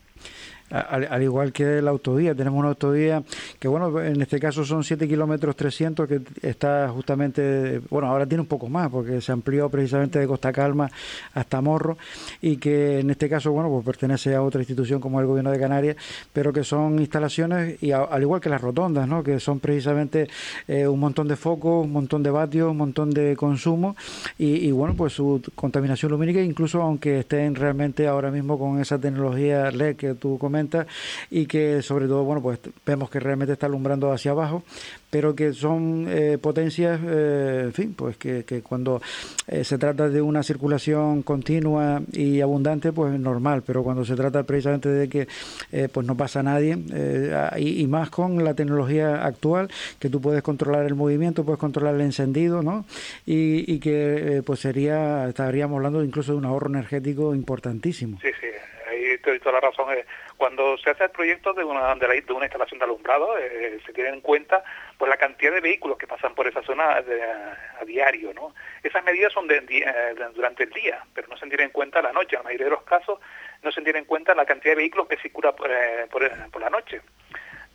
Al, 0.70 1.24
igual 1.24 1.52
que 1.52 1.82
la 1.82 1.92
autovía. 1.92 2.36
Tenemos 2.36 2.60
una 2.60 2.70
autovía 2.70 3.24
que, 3.60 3.68
bueno, 3.68 4.00
en 4.02 4.22
este 4.22 4.40
caso 4.40 4.64
son 4.66 4.84
7 4.84 5.08
kilómetros 5.08 5.56
300, 5.56 6.08
que 6.08 6.22
está 6.42 6.90
justamente, 6.90 7.82
bueno, 7.90 8.08
ahora 8.08 8.26
tiene 8.26 8.42
un 8.42 8.48
poco 8.48 8.70
más, 8.70 8.90
porque 8.90 9.22
se 9.22 9.32
amplió 9.32 9.70
precisamente 9.70 10.20
de 10.20 10.28
Costa 10.28 10.52
Calma 10.52 10.90
hasta 11.34 11.62
Morro, 11.62 11.98
y 12.42 12.58
que 12.58 13.00
en 13.00 13.10
este 13.10 13.30
caso, 13.30 13.52
bueno, 13.52 13.70
pues 13.70 13.86
pertenece 13.86 14.36
a 14.36 14.42
otra 14.42 14.62
institución 14.62 15.00
como 15.00 15.20
el 15.20 15.26
Gobierno 15.26 15.52
de 15.52 15.60
Canarias, 15.60 15.96
pero 16.34 16.54
que 16.54 16.64
son 16.64 17.00
instalaciones, 17.00 17.82
y 17.82 17.92
al 17.92 18.22
igual 18.22 18.42
que 18.42 18.50
las 18.50 18.62
rotondas, 18.62 19.08
¿no? 19.08 19.24
que 19.24 19.40
son 19.40 19.60
precisamente 19.60 20.28
eh, 20.68 20.88
un 20.88 21.00
montón 21.00 21.28
de 21.28 21.36
focos, 21.36 21.86
un 21.86 21.92
montón 21.92 22.24
de 22.24 22.30
vatios, 22.30 22.72
un 22.72 22.78
montón 22.78 23.12
de 23.12 23.36
consumo, 23.36 23.96
y, 24.38 24.72
bueno, 24.72 24.94
pues 24.96 25.14
su 25.14 25.42
contaminación 25.56 26.12
lumínica, 26.12 26.42
incluso 26.42 26.82
aunque 26.82 27.20
estén 27.20 27.56
realmente 27.56 28.08
ahora 28.08 28.32
mismo 28.32 28.58
con 28.58 28.80
esa 28.80 28.98
tecnología 28.98 29.72
LED 29.72 29.96
que 29.96 30.14
tú 30.14 30.38
comentas, 30.38 30.59
y 31.30 31.46
que 31.46 31.82
sobre 31.82 32.08
todo, 32.08 32.24
bueno, 32.24 32.42
pues 32.42 32.60
vemos 32.86 33.10
que 33.10 33.20
realmente 33.20 33.54
está 33.54 33.68
alumbrando 33.68 34.12
hacia 34.12 34.32
abajo, 34.32 34.64
pero 35.10 35.36
que 35.36 35.54
son 35.54 36.06
eh, 36.08 36.38
potencias, 36.40 37.00
eh, 37.04 37.62
en 37.66 37.74
fin, 37.74 37.94
pues 37.94 38.18
que, 38.18 38.44
cuando 38.62 39.02
eh, 39.48 39.64
se 39.64 39.78
trata 39.78 40.10
de 40.10 40.22
una 40.22 40.44
circulación 40.44 41.24
continua 41.24 42.02
y 42.12 42.42
abundante, 42.42 42.92
pues 42.92 43.14
es 43.14 43.20
normal, 43.20 43.64
pero 43.66 43.84
cuando 43.84 44.06
se 44.06 44.16
trata 44.16 44.44
precisamente 44.44 44.90
de 44.90 45.10
que 45.10 45.28
pues 45.92 46.06
no 46.06 46.16
pasa 46.16 46.44
nadie, 46.44 46.78
y, 47.58 47.82
y, 47.82 47.88
más 47.88 48.10
con 48.10 48.44
la 48.44 48.54
tecnología 48.54 49.26
actual, 49.26 49.70
que 50.00 50.10
tú 50.10 50.20
puedes 50.22 50.42
controlar 50.42 50.86
el 50.86 50.96
movimiento, 50.96 51.44
puedes 51.44 51.60
controlar 51.60 51.96
el 51.96 52.02
encendido, 52.02 52.62
¿no? 52.62 52.86
Y, 53.26 53.72
y 53.72 53.80
que 53.80 54.42
pues 54.46 54.60
sería, 54.60 55.28
estaríamos 55.28 55.78
hablando 55.78 56.04
incluso 56.04 56.34
de 56.34 56.38
un 56.40 56.46
ahorro 56.46 56.70
energético 56.70 57.36
importantísimo. 57.36 58.20
Sí, 58.22 58.30
sí, 58.40 58.48
ahí 59.12 59.18
te 59.20 59.40
toda 59.40 59.54
la 59.54 59.70
razón. 59.70 59.88
Cuando 60.38 60.78
se 60.78 60.90
hace 60.90 61.06
el 61.06 61.12
proyecto 61.12 61.54
de 61.54 61.64
una, 61.64 61.96
de, 61.96 62.24
una 62.34 62.46
instalación 62.46 62.80
de 62.80 62.86
alumbrado, 62.86 63.38
eh, 63.38 63.80
se 63.86 63.94
tiene 63.94 64.10
en 64.10 64.22
cuenta 64.22 64.64
pues 64.98 65.10
la 65.10 65.18
cantidad 65.18 65.52
de 65.52 65.62
vehículos 65.62 65.98
que 65.98 66.08
pasan 66.08 66.36
por 66.36 66.48
esa 66.48 66.62
zona 66.64 67.04
a 67.80 67.86
diario, 67.86 68.34
¿no? 68.34 68.54
Esas 68.84 69.04
medidas 69.04 69.34
son 69.34 69.48
de, 69.48 69.62
durante 70.34 70.64
el 70.64 70.70
día, 70.70 71.04
pero 71.14 71.28
no 71.28 71.38
se 71.38 71.48
tiene 71.48 71.64
en 71.64 71.72
cuenta 71.72 72.02
la 72.02 72.12
noche. 72.12 72.36
En 72.36 72.40
la 72.40 72.44
mayoría 72.44 72.66
de 72.66 72.72
los 72.72 72.84
casos 72.84 73.20
no 73.64 73.72
se 73.72 73.82
tiene 73.82 74.00
en 74.00 74.06
cuenta 74.06 74.36
la 74.36 74.46
cantidad 74.46 74.72
de 74.72 74.78
vehículos 74.78 75.08
que 75.08 75.18
circulan 75.18 75.56
por, 75.56 75.70
eh, 75.72 76.08
por, 76.10 76.62
la 76.62 76.70
noche. 76.70 77.02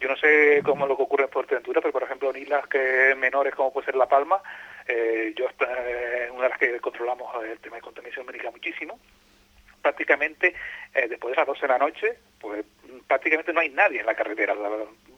Yo 0.01 0.09
no 0.09 0.17
sé 0.17 0.61
cómo 0.65 0.87
lo 0.87 0.97
que 0.97 1.03
ocurre 1.03 1.25
en 1.25 1.31
Fuerteventura, 1.31 1.81
pero 1.81 1.93
por 1.93 2.03
ejemplo 2.03 2.31
en 2.31 2.43
islas 2.43 2.67
que 2.67 3.15
menores 3.17 3.55
como 3.55 3.73
puede 3.73 3.87
ser 3.87 3.97
La 3.97 4.09
Palma, 4.09 4.43
eh, 4.87 5.33
yo 5.37 5.47
eh, 5.47 6.29
una 6.31 6.43
de 6.43 6.49
las 6.49 6.59
que 6.59 6.81
controlamos 6.81 7.33
el 7.45 7.59
tema 7.59 7.77
de 7.77 7.83
contaminación 7.83 8.27
médica 8.27 8.51
muchísimo, 8.51 8.99
prácticamente 9.85 10.55
eh, 10.95 11.09
después 11.09 11.33
de 11.33 11.37
las 11.37 11.47
12 11.47 11.61
de 11.61 11.69
la 11.69 11.79
noche, 11.79 12.19
pues 12.41 12.65
prácticamente 13.07 13.53
no 13.53 13.61
hay 13.61 13.69
nadie 13.69 14.01
en 14.01 14.07
la 14.07 14.15
carretera. 14.15 14.55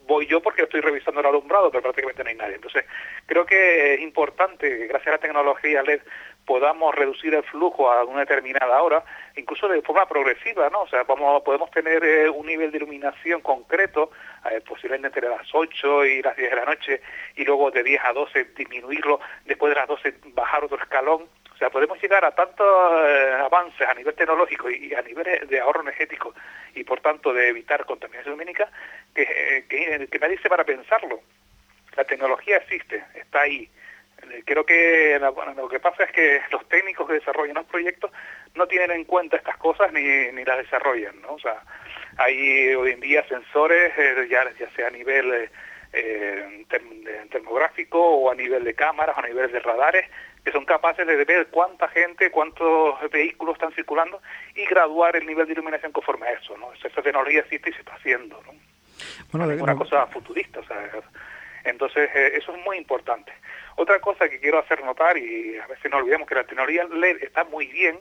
Voy 0.07 0.27
yo 0.27 0.43
porque 0.43 0.63
estoy 0.63 0.81
revisando 0.81 1.21
el 1.21 1.27
alumbrado, 1.27 1.71
pero 1.71 1.83
prácticamente 1.83 2.25
no 2.25 2.31
hay 2.31 2.37
nadie. 2.37 2.57
Entonces, 2.57 2.85
creo 3.27 3.47
que 3.47 3.95
es 3.95 4.01
importante, 4.01 4.87
gracias 4.89 5.09
a 5.09 5.13
la 5.13 5.19
tecnología 5.19 5.83
LED, 5.83 6.01
podamos 6.45 6.95
reducir 6.95 7.35
el 7.35 7.43
flujo 7.45 7.91
a 7.91 8.05
una 8.05 8.21
determinada 8.21 8.81
hora, 8.83 9.05
incluso 9.37 9.69
de 9.69 9.83
forma 9.83 10.07
progresiva, 10.07 10.69
¿no? 10.71 10.83
O 10.83 10.89
sea, 10.89 11.05
vamos, 11.05 11.43
podemos 11.43 11.71
tener 11.71 12.05
eh, 12.05 12.29
un 12.29 12.47
nivel 12.47 12.71
de 12.71 12.79
iluminación 12.79 13.41
concreto, 13.41 14.11
eh, 14.51 14.61
posiblemente 14.67 15.09
entre 15.09 15.29
las 15.29 15.49
8 15.53 16.07
y 16.07 16.23
las 16.23 16.37
10 16.37 16.51
de 16.51 16.57
la 16.57 16.65
noche, 16.65 17.01
y 17.37 17.45
luego 17.45 17.71
de 17.71 17.83
10 17.83 18.01
a 18.05 18.13
12 18.13 18.45
disminuirlo, 18.57 19.21
después 19.45 19.71
de 19.71 19.81
las 19.81 19.89
12 19.89 20.15
bajar 20.35 20.65
otro 20.65 20.79
escalón. 20.79 21.27
O 21.57 21.59
sea, 21.59 21.71
podemos 21.71 22.01
llegar 22.01 22.25
a 22.25 22.35
tantos 22.35 22.67
eh, 22.67 23.33
avances 23.41 23.89
a 23.89 23.95
nivel 23.95 24.15
tecnológico 24.15 24.71
y, 24.71 24.95
a 24.95 25.03
nivel 25.03 25.49
de 25.49 25.61
ahorro 25.61 25.81
energético 25.81 26.35
y 26.75 26.85
por 26.85 27.01
tanto 27.01 27.33
de 27.33 27.49
evitar 27.49 27.87
contaminación 27.87 28.33
lumínica 28.33 28.71
que, 29.15 29.65
que, 29.69 30.07
que 30.07 30.19
nadie 30.19 30.39
se 30.39 30.51
para 30.51 30.65
pensarlo. 30.65 31.21
La 31.97 32.05
tecnología 32.05 32.59
existe, 32.59 33.03
está 33.15 33.41
ahí 33.41 33.71
eh, 34.23 34.43
creo 34.45 34.65
que 34.65 35.19
lo 35.21 35.69
que 35.69 35.81
pasa 35.81 36.05
es 36.05 36.13
que 36.13 36.41
los 36.51 36.67
técnicos 36.69 37.07
que 37.07 37.15
desarrollan 37.15 37.57
los 37.57 37.67
proyectos 37.67 38.11
no 38.55 38.67
tienen 38.67 38.91
en 38.91 39.05
cuenta 39.05 39.37
estas 39.37 39.57
cosas 39.59 39.93
ni, 39.93 40.03
ni 40.33 40.45
las 40.45 40.59
desarrollan, 40.59 41.21
¿no? 41.21 41.35
O 41.35 41.39
sea, 41.39 41.63
hay 42.17 42.75
hoy 42.75 42.93
en 42.93 43.01
día 43.01 43.27
sensores, 43.29 43.93
eh, 43.99 44.27
ya, 44.31 44.45
ya 44.59 44.71
sea 44.71 44.89
a 44.89 44.91
nivel 44.91 45.33
eh, 45.33 45.51
eh 45.93 46.65
termográfico 47.31 47.99
o 48.01 48.31
a 48.31 48.35
nivel 48.35 48.65
de 48.65 48.75
cámaras 48.75 49.17
o 49.17 49.21
a 49.21 49.27
nivel 49.27 49.51
de 49.53 49.61
radares, 49.61 50.09
que 50.47 50.53
son 50.53 50.65
capaces 50.65 51.05
de 51.05 51.25
ver 51.25 51.49
cuánta 51.49 51.89
gente, 51.89 52.31
cuántos 52.31 52.95
vehículos 53.11 53.57
están 53.57 53.73
circulando 53.73 54.23
y 54.55 54.65
graduar 54.67 55.17
el 55.17 55.27
nivel 55.27 55.45
de 55.45 55.55
iluminación 55.55 55.91
conforme 55.91 56.29
a 56.29 56.35
eso, 56.35 56.57
¿no? 56.57 56.73
Esa 56.73 57.03
tecnología 57.03 57.41
existe 57.41 57.71
y 57.71 57.73
se 57.73 57.81
está 57.81 57.95
haciendo, 57.95 58.41
¿no? 58.47 58.55
Bueno, 59.33 59.51
es 59.51 59.61
una 59.61 59.75
cosa 59.75 60.07
futurista, 60.07 60.61
o 60.61 60.65
sea, 60.65 60.89
entonces 61.65 62.09
eso 62.15 62.55
es 62.55 62.65
muy 62.65 62.77
importante. 62.77 63.33
Otra 63.75 63.99
cosa 63.99 64.29
que 64.29 64.39
quiero 64.39 64.61
hacer 64.61 64.85
notar, 64.85 65.19
y 65.19 65.59
a 65.59 65.67
veces 65.67 65.91
no 65.91 65.97
olvidemos 65.97 66.29
que 66.29 66.37
la 66.37 66.45
tecnología 66.45 66.85
LED 66.85 67.25
está 67.25 67.43
muy 67.43 67.67
bien, 67.67 67.99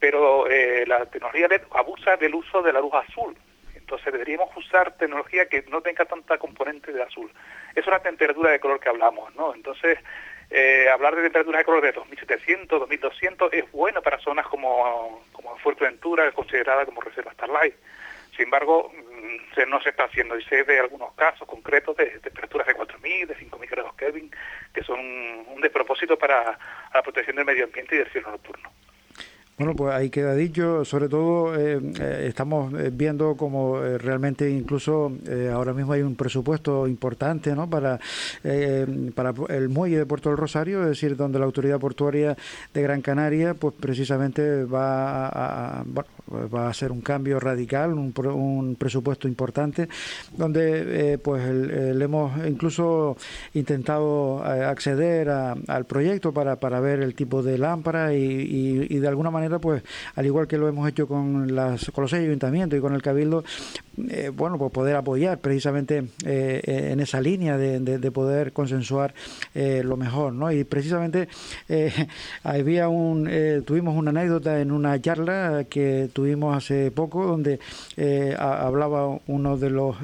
pero 0.00 0.50
eh, 0.50 0.84
la 0.88 1.06
tecnología 1.06 1.46
LED 1.46 1.62
abusa 1.70 2.16
del 2.16 2.34
uso 2.34 2.62
de 2.62 2.72
la 2.72 2.80
luz 2.80 2.94
azul. 2.94 3.36
Entonces 3.76 4.12
deberíamos 4.12 4.50
usar 4.56 4.96
tecnología 4.96 5.46
que 5.46 5.64
no 5.70 5.80
tenga 5.82 6.04
tanta 6.04 6.36
componente 6.36 6.92
de 6.92 7.04
azul. 7.04 7.30
Es 7.76 7.86
una 7.86 8.00
temperatura 8.00 8.50
de 8.50 8.58
color 8.58 8.80
que 8.80 8.88
hablamos, 8.88 9.32
¿no? 9.36 9.54
Entonces, 9.54 9.98
eh, 10.50 10.88
hablar 10.88 11.14
de 11.14 11.22
temperatura 11.22 11.58
de 11.58 11.64
color 11.64 11.82
de 11.82 11.92
2700, 11.92 12.80
2200 12.80 13.52
es 13.52 13.70
bueno 13.70 14.02
para 14.02 14.18
zonas 14.18 14.46
como, 14.48 15.24
como 15.32 15.56
Fuerteventura, 15.58 16.30
considerada 16.32 16.84
como 16.84 17.00
reserva 17.00 17.32
Starlight. 17.32 17.74
Sin 18.34 18.44
embargo, 18.46 18.90
mm, 18.92 19.54
se, 19.54 19.66
no 19.66 19.80
se 19.80 19.90
está 19.90 20.04
haciendo 20.04 20.36
y 20.36 20.44
sé 20.44 20.64
de 20.64 20.80
algunos 20.80 21.12
casos 21.14 21.46
concretos 21.46 21.96
de, 21.96 22.06
temperaturas 22.18 22.66
de 22.66 22.74
4.000, 22.74 23.26
de 23.26 23.36
5.000 23.36 23.70
grados 23.70 23.94
Kelvin, 23.94 24.30
que 24.74 24.82
son 24.82 24.98
un 24.98 25.60
despropósito 25.60 26.18
para 26.18 26.58
la 26.92 27.02
protección 27.02 27.36
del 27.36 27.44
medio 27.44 27.64
ambiente 27.64 27.94
y 27.94 27.98
del 27.98 28.10
cielo 28.10 28.30
nocturno. 28.30 28.70
Bueno, 29.60 29.76
pues 29.76 29.94
ahí 29.94 30.08
queda 30.08 30.34
dicho. 30.34 30.86
Sobre 30.86 31.10
todo, 31.10 31.54
eh, 31.54 31.78
eh, 32.00 32.24
estamos 32.26 32.72
eh, 32.72 32.90
viendo 32.90 33.36
como 33.36 33.78
realmente 33.78 34.50
incluso 34.50 35.12
ahora 35.52 35.74
mismo 35.74 35.92
hay 35.92 36.00
un 36.00 36.16
presupuesto 36.16 36.88
importante 36.88 37.54
¿no? 37.54 37.68
para, 37.68 38.00
para 39.14 39.34
el 39.50 39.68
muelle 39.68 39.98
de 39.98 40.06
Puerto 40.06 40.30
del 40.30 40.38
Rosario, 40.38 40.80
es 40.84 40.88
decir, 40.88 41.14
donde 41.14 41.38
la 41.38 41.44
autoridad 41.44 41.78
portuaria 41.78 42.34
de 42.72 42.82
Gran 42.82 43.02
Canaria, 43.02 43.52
pues 43.52 43.74
precisamente 43.78 44.64
va 44.64 45.28
a, 45.28 45.84
va 46.32 46.68
a 46.70 46.72
ser 46.72 46.90
un 46.90 47.02
cambio 47.02 47.38
radical, 47.38 47.92
un, 47.92 48.14
un 48.16 48.76
presupuesto 48.76 49.28
importante, 49.28 49.90
donde 50.38 51.20
pues 51.22 51.46
le 51.46 52.02
hemos 52.02 52.32
incluso 52.46 53.16
intentado 53.52 54.42
acceder 54.42 55.28
al 55.28 55.84
proyecto 55.84 56.32
para, 56.32 56.56
para 56.56 56.80
ver 56.80 57.00
el 57.00 57.14
tipo 57.14 57.42
de 57.42 57.58
lámpara 57.58 58.14
y 58.14 58.98
de 58.98 59.08
alguna 59.08 59.30
manera 59.30 59.49
pues 59.58 59.82
al 60.14 60.26
igual 60.26 60.46
que 60.46 60.58
lo 60.58 60.68
hemos 60.68 60.88
hecho 60.88 61.08
con, 61.08 61.54
las, 61.54 61.90
con 61.90 62.02
los 62.02 62.12
ayuntamientos 62.12 62.78
y 62.78 62.82
con 62.82 62.94
el 62.94 63.02
Cabildo, 63.02 63.44
eh, 64.08 64.30
bueno, 64.34 64.58
pues 64.58 64.72
poder 64.72 64.96
apoyar 64.96 65.38
precisamente 65.38 66.04
eh, 66.24 66.88
en 66.92 67.00
esa 67.00 67.20
línea 67.20 67.56
de, 67.56 67.80
de, 67.80 68.10
poder 68.10 68.52
consensuar 68.52 69.14
eh, 69.54 69.82
lo 69.84 69.96
mejor, 69.96 70.32
¿no? 70.32 70.50
Y 70.52 70.64
precisamente 70.64 71.28
había 72.42 72.88
un, 72.88 73.28
tuvimos 73.64 73.96
una 73.96 74.10
anécdota 74.10 74.60
en 74.60 74.72
una 74.72 75.00
charla 75.00 75.64
que 75.68 76.08
tuvimos 76.12 76.56
hace 76.56 76.90
poco 76.90 77.26
donde 77.26 77.60
hablaba 78.38 79.18
uno 79.26 79.56
de 79.56 79.70
los 79.70 79.96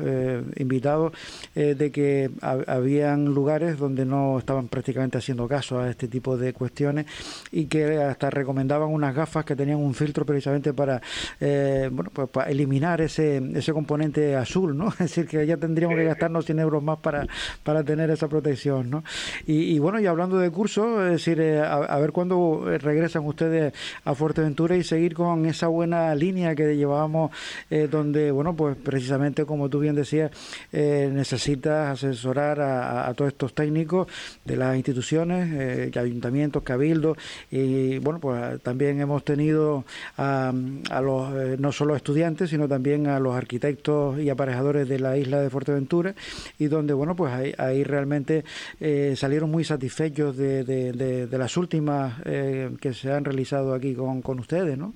invitados 0.56 1.12
de 1.54 1.90
que 1.90 2.30
habían 2.42 3.26
lugares 3.26 3.78
donde 3.78 4.04
no 4.04 4.38
estaban 4.38 4.68
prácticamente 4.68 5.18
haciendo 5.18 5.48
caso 5.48 5.80
a 5.80 5.90
este 5.90 6.08
tipo 6.08 6.36
de 6.36 6.52
cuestiones 6.52 7.06
y 7.50 7.66
que 7.66 7.98
hasta 8.02 8.30
recomendaban 8.30 8.88
unas 8.88 9.14
gafas 9.14 9.25
que 9.44 9.56
tenían 9.56 9.78
un 9.78 9.94
filtro 9.94 10.24
precisamente 10.24 10.72
para, 10.72 11.00
bueno, 11.40 12.10
pues 12.12 12.28
para 12.28 12.50
eliminar 12.50 13.00
ese, 13.00 13.42
ese 13.54 13.72
componente 13.72 14.36
azul, 14.36 14.76
¿no? 14.76 14.88
Es 14.96 14.98
decir, 14.98 15.26
que 15.26 15.46
ya 15.46 15.56
tendríamos 15.56 15.96
que 15.96 16.04
gastarnos 16.04 16.44
100 16.46 16.58
euros 16.58 16.82
más 16.82 16.98
para, 16.98 17.26
para 17.62 17.84
tener 17.84 18.10
esa 18.10 18.28
protección, 18.28 18.90
¿no? 18.90 19.04
Y, 19.46 19.78
bueno, 19.78 20.00
y 20.00 20.06
hablando 20.06 20.38
de 20.38 20.50
cursos, 20.50 21.04
es 21.04 21.12
decir, 21.12 21.40
eh, 21.40 21.60
a, 21.60 21.98
ver 21.98 22.12
cuándo 22.12 22.64
eh, 22.70 22.78
regresan 22.78 23.24
ustedes 23.24 23.72
a 24.04 24.14
Fuerteventura 24.14 24.76
y 24.76 24.82
seguir 24.82 25.14
con 25.14 25.46
esa 25.46 25.68
buena 25.68 26.14
línea 26.14 26.54
que 26.54 26.76
llevábamos, 26.76 27.30
eh, 27.70 27.88
donde, 27.90 28.30
bueno, 28.30 28.54
pues 28.54 28.76
precisamente 28.76 29.44
como 29.44 29.68
tú 29.68 29.80
bien 29.80 29.94
decías, 29.94 30.30
necesitas 30.72 31.90
asesorar 31.90 32.60
a, 32.60 33.12
todos 33.14 33.32
estos 33.32 33.54
técnicos 33.54 34.08
de 34.44 34.56
las 34.56 34.76
instituciones, 34.76 35.96
ayuntamientos, 35.96 36.62
cabildos, 36.62 37.16
y 37.50 37.98
bueno, 37.98 38.18
pues 38.20 38.60
también 38.62 39.00
hemos 39.00 39.15
tenido 39.24 39.84
a, 40.16 40.52
a 40.90 41.00
los, 41.00 41.58
no 41.58 41.72
solo 41.72 41.96
estudiantes, 41.96 42.50
sino 42.50 42.68
también 42.68 43.06
a 43.06 43.18
los 43.20 43.34
arquitectos 43.34 44.18
y 44.18 44.30
aparejadores 44.30 44.88
de 44.88 44.98
la 44.98 45.16
isla 45.16 45.40
de 45.40 45.50
Fuerteventura 45.50 46.14
y 46.58 46.66
donde, 46.66 46.94
bueno, 46.94 47.14
pues 47.16 47.32
ahí, 47.58 47.84
realmente 47.84 48.44
eh, 48.80 49.14
salieron 49.16 49.50
muy 49.50 49.64
satisfechos 49.64 50.36
de, 50.36 50.64
de, 50.64 51.38
las 51.38 51.56
últimas 51.56 52.14
eh, 52.24 52.70
que 52.80 52.92
se 52.94 53.12
han 53.12 53.24
realizado 53.24 53.74
aquí 53.74 53.94
con, 53.94 54.22
con 54.22 54.38
ustedes, 54.38 54.76
¿no? 54.78 54.92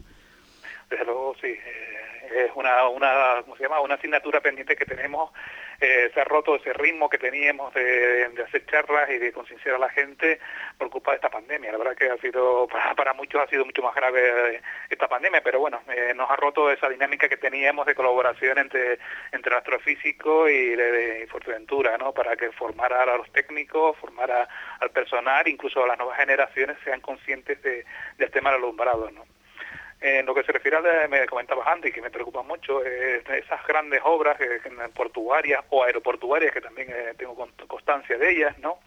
Desde 0.89 1.05
luego, 1.05 1.35
sí. 1.41 1.49
Eh, 1.49 2.47
es 2.47 2.51
una, 2.55 2.89
una, 2.89 3.43
¿cómo 3.43 3.57
se 3.57 3.65
llama? 3.65 3.81
Una 3.81 3.95
asignatura 3.95 4.41
pendiente 4.41 4.77
que 4.77 4.85
tenemos 4.85 5.31
eh, 5.81 6.11
se 6.13 6.21
ha 6.21 6.25
roto 6.25 6.57
ese 6.57 6.73
ritmo 6.75 7.09
que 7.09 7.17
teníamos 7.17 7.73
de, 7.73 8.31
hacer 8.47 8.67
charlas 8.67 9.09
y 9.11 9.19
de 9.19 9.33
concienciar 9.33 9.77
a 9.77 9.79
la 9.79 9.89
gente 9.89 10.39
por 10.77 10.91
culpa 10.91 11.13
de 11.13 11.17
esta 11.17 11.31
pandemia. 11.31 11.73
La 11.73 11.79
verdad 11.79 11.97
que 11.97 12.11
ha 12.11 12.19
sido, 12.19 12.69
para, 12.69 13.15
muchos 13.15 13.41
ha 13.41 13.47
sido 13.47 13.65
mucho 13.65 13.83
más 13.83 13.95
grave 13.95 14.57
eh, 14.57 14.61
esta 14.91 15.09
pandemia, 15.09 15.43
pero 15.43 15.59
bueno, 15.61 15.81
eh, 15.89 16.13
nos 16.15 16.31
ha 16.31 16.37
roto 16.37 16.71
esa 16.71 16.89
dinámica 16.89 17.29
que 17.29 17.39
teníamos 17.39 17.87
de 17.87 17.95
colaboración 17.95 18.59
entre, 18.59 18.99
entre 19.33 19.57
astrofísico 19.57 20.49
y 20.49 20.77
de, 20.77 21.27
Fuerteventura, 21.31 21.97
¿no? 21.97 22.13
Para 22.13 22.37
que 22.37 22.51
formara 22.53 23.03
a 23.03 23.17
los 23.17 23.31
técnicos, 23.33 23.97
formara 23.99 24.49
al 24.81 24.91
personal, 24.91 25.47
incluso 25.49 25.83
a 25.85 25.87
las 25.87 25.99
nuevas 25.99 26.19
generaciones 26.19 26.77
sean 26.85 27.01
conscientes 27.01 27.63
de, 27.63 27.85
del 28.19 28.31
tema 28.31 28.51
del 28.51 28.59
alumbrado, 28.59 29.11
¿no? 29.11 29.25
En 30.01 30.25
lo 30.25 30.35
que 30.35 30.43
se 30.45 30.53
refiere 30.53 30.79
a, 30.79 31.09
me 31.09 31.27
comentabas 31.27 31.67
antes, 31.69 31.91
y 31.91 31.95
que 31.95 32.01
me 32.01 32.11
preocupa 32.11 32.43
mucho, 32.43 32.83
eh, 32.85 33.23
esas 33.37 33.67
grandes 33.67 34.01
obras 34.05 34.41
eh, 34.41 34.61
portuarias 34.95 35.63
o 35.69 35.85
aeroportuarias, 35.85 36.53
que 36.53 36.63
también 36.63 36.89
eh, 36.91 37.15
tengo 37.19 37.37
constancia 37.69 38.17
de 38.17 38.31
ellas, 38.31 38.59
¿no? 38.59 38.79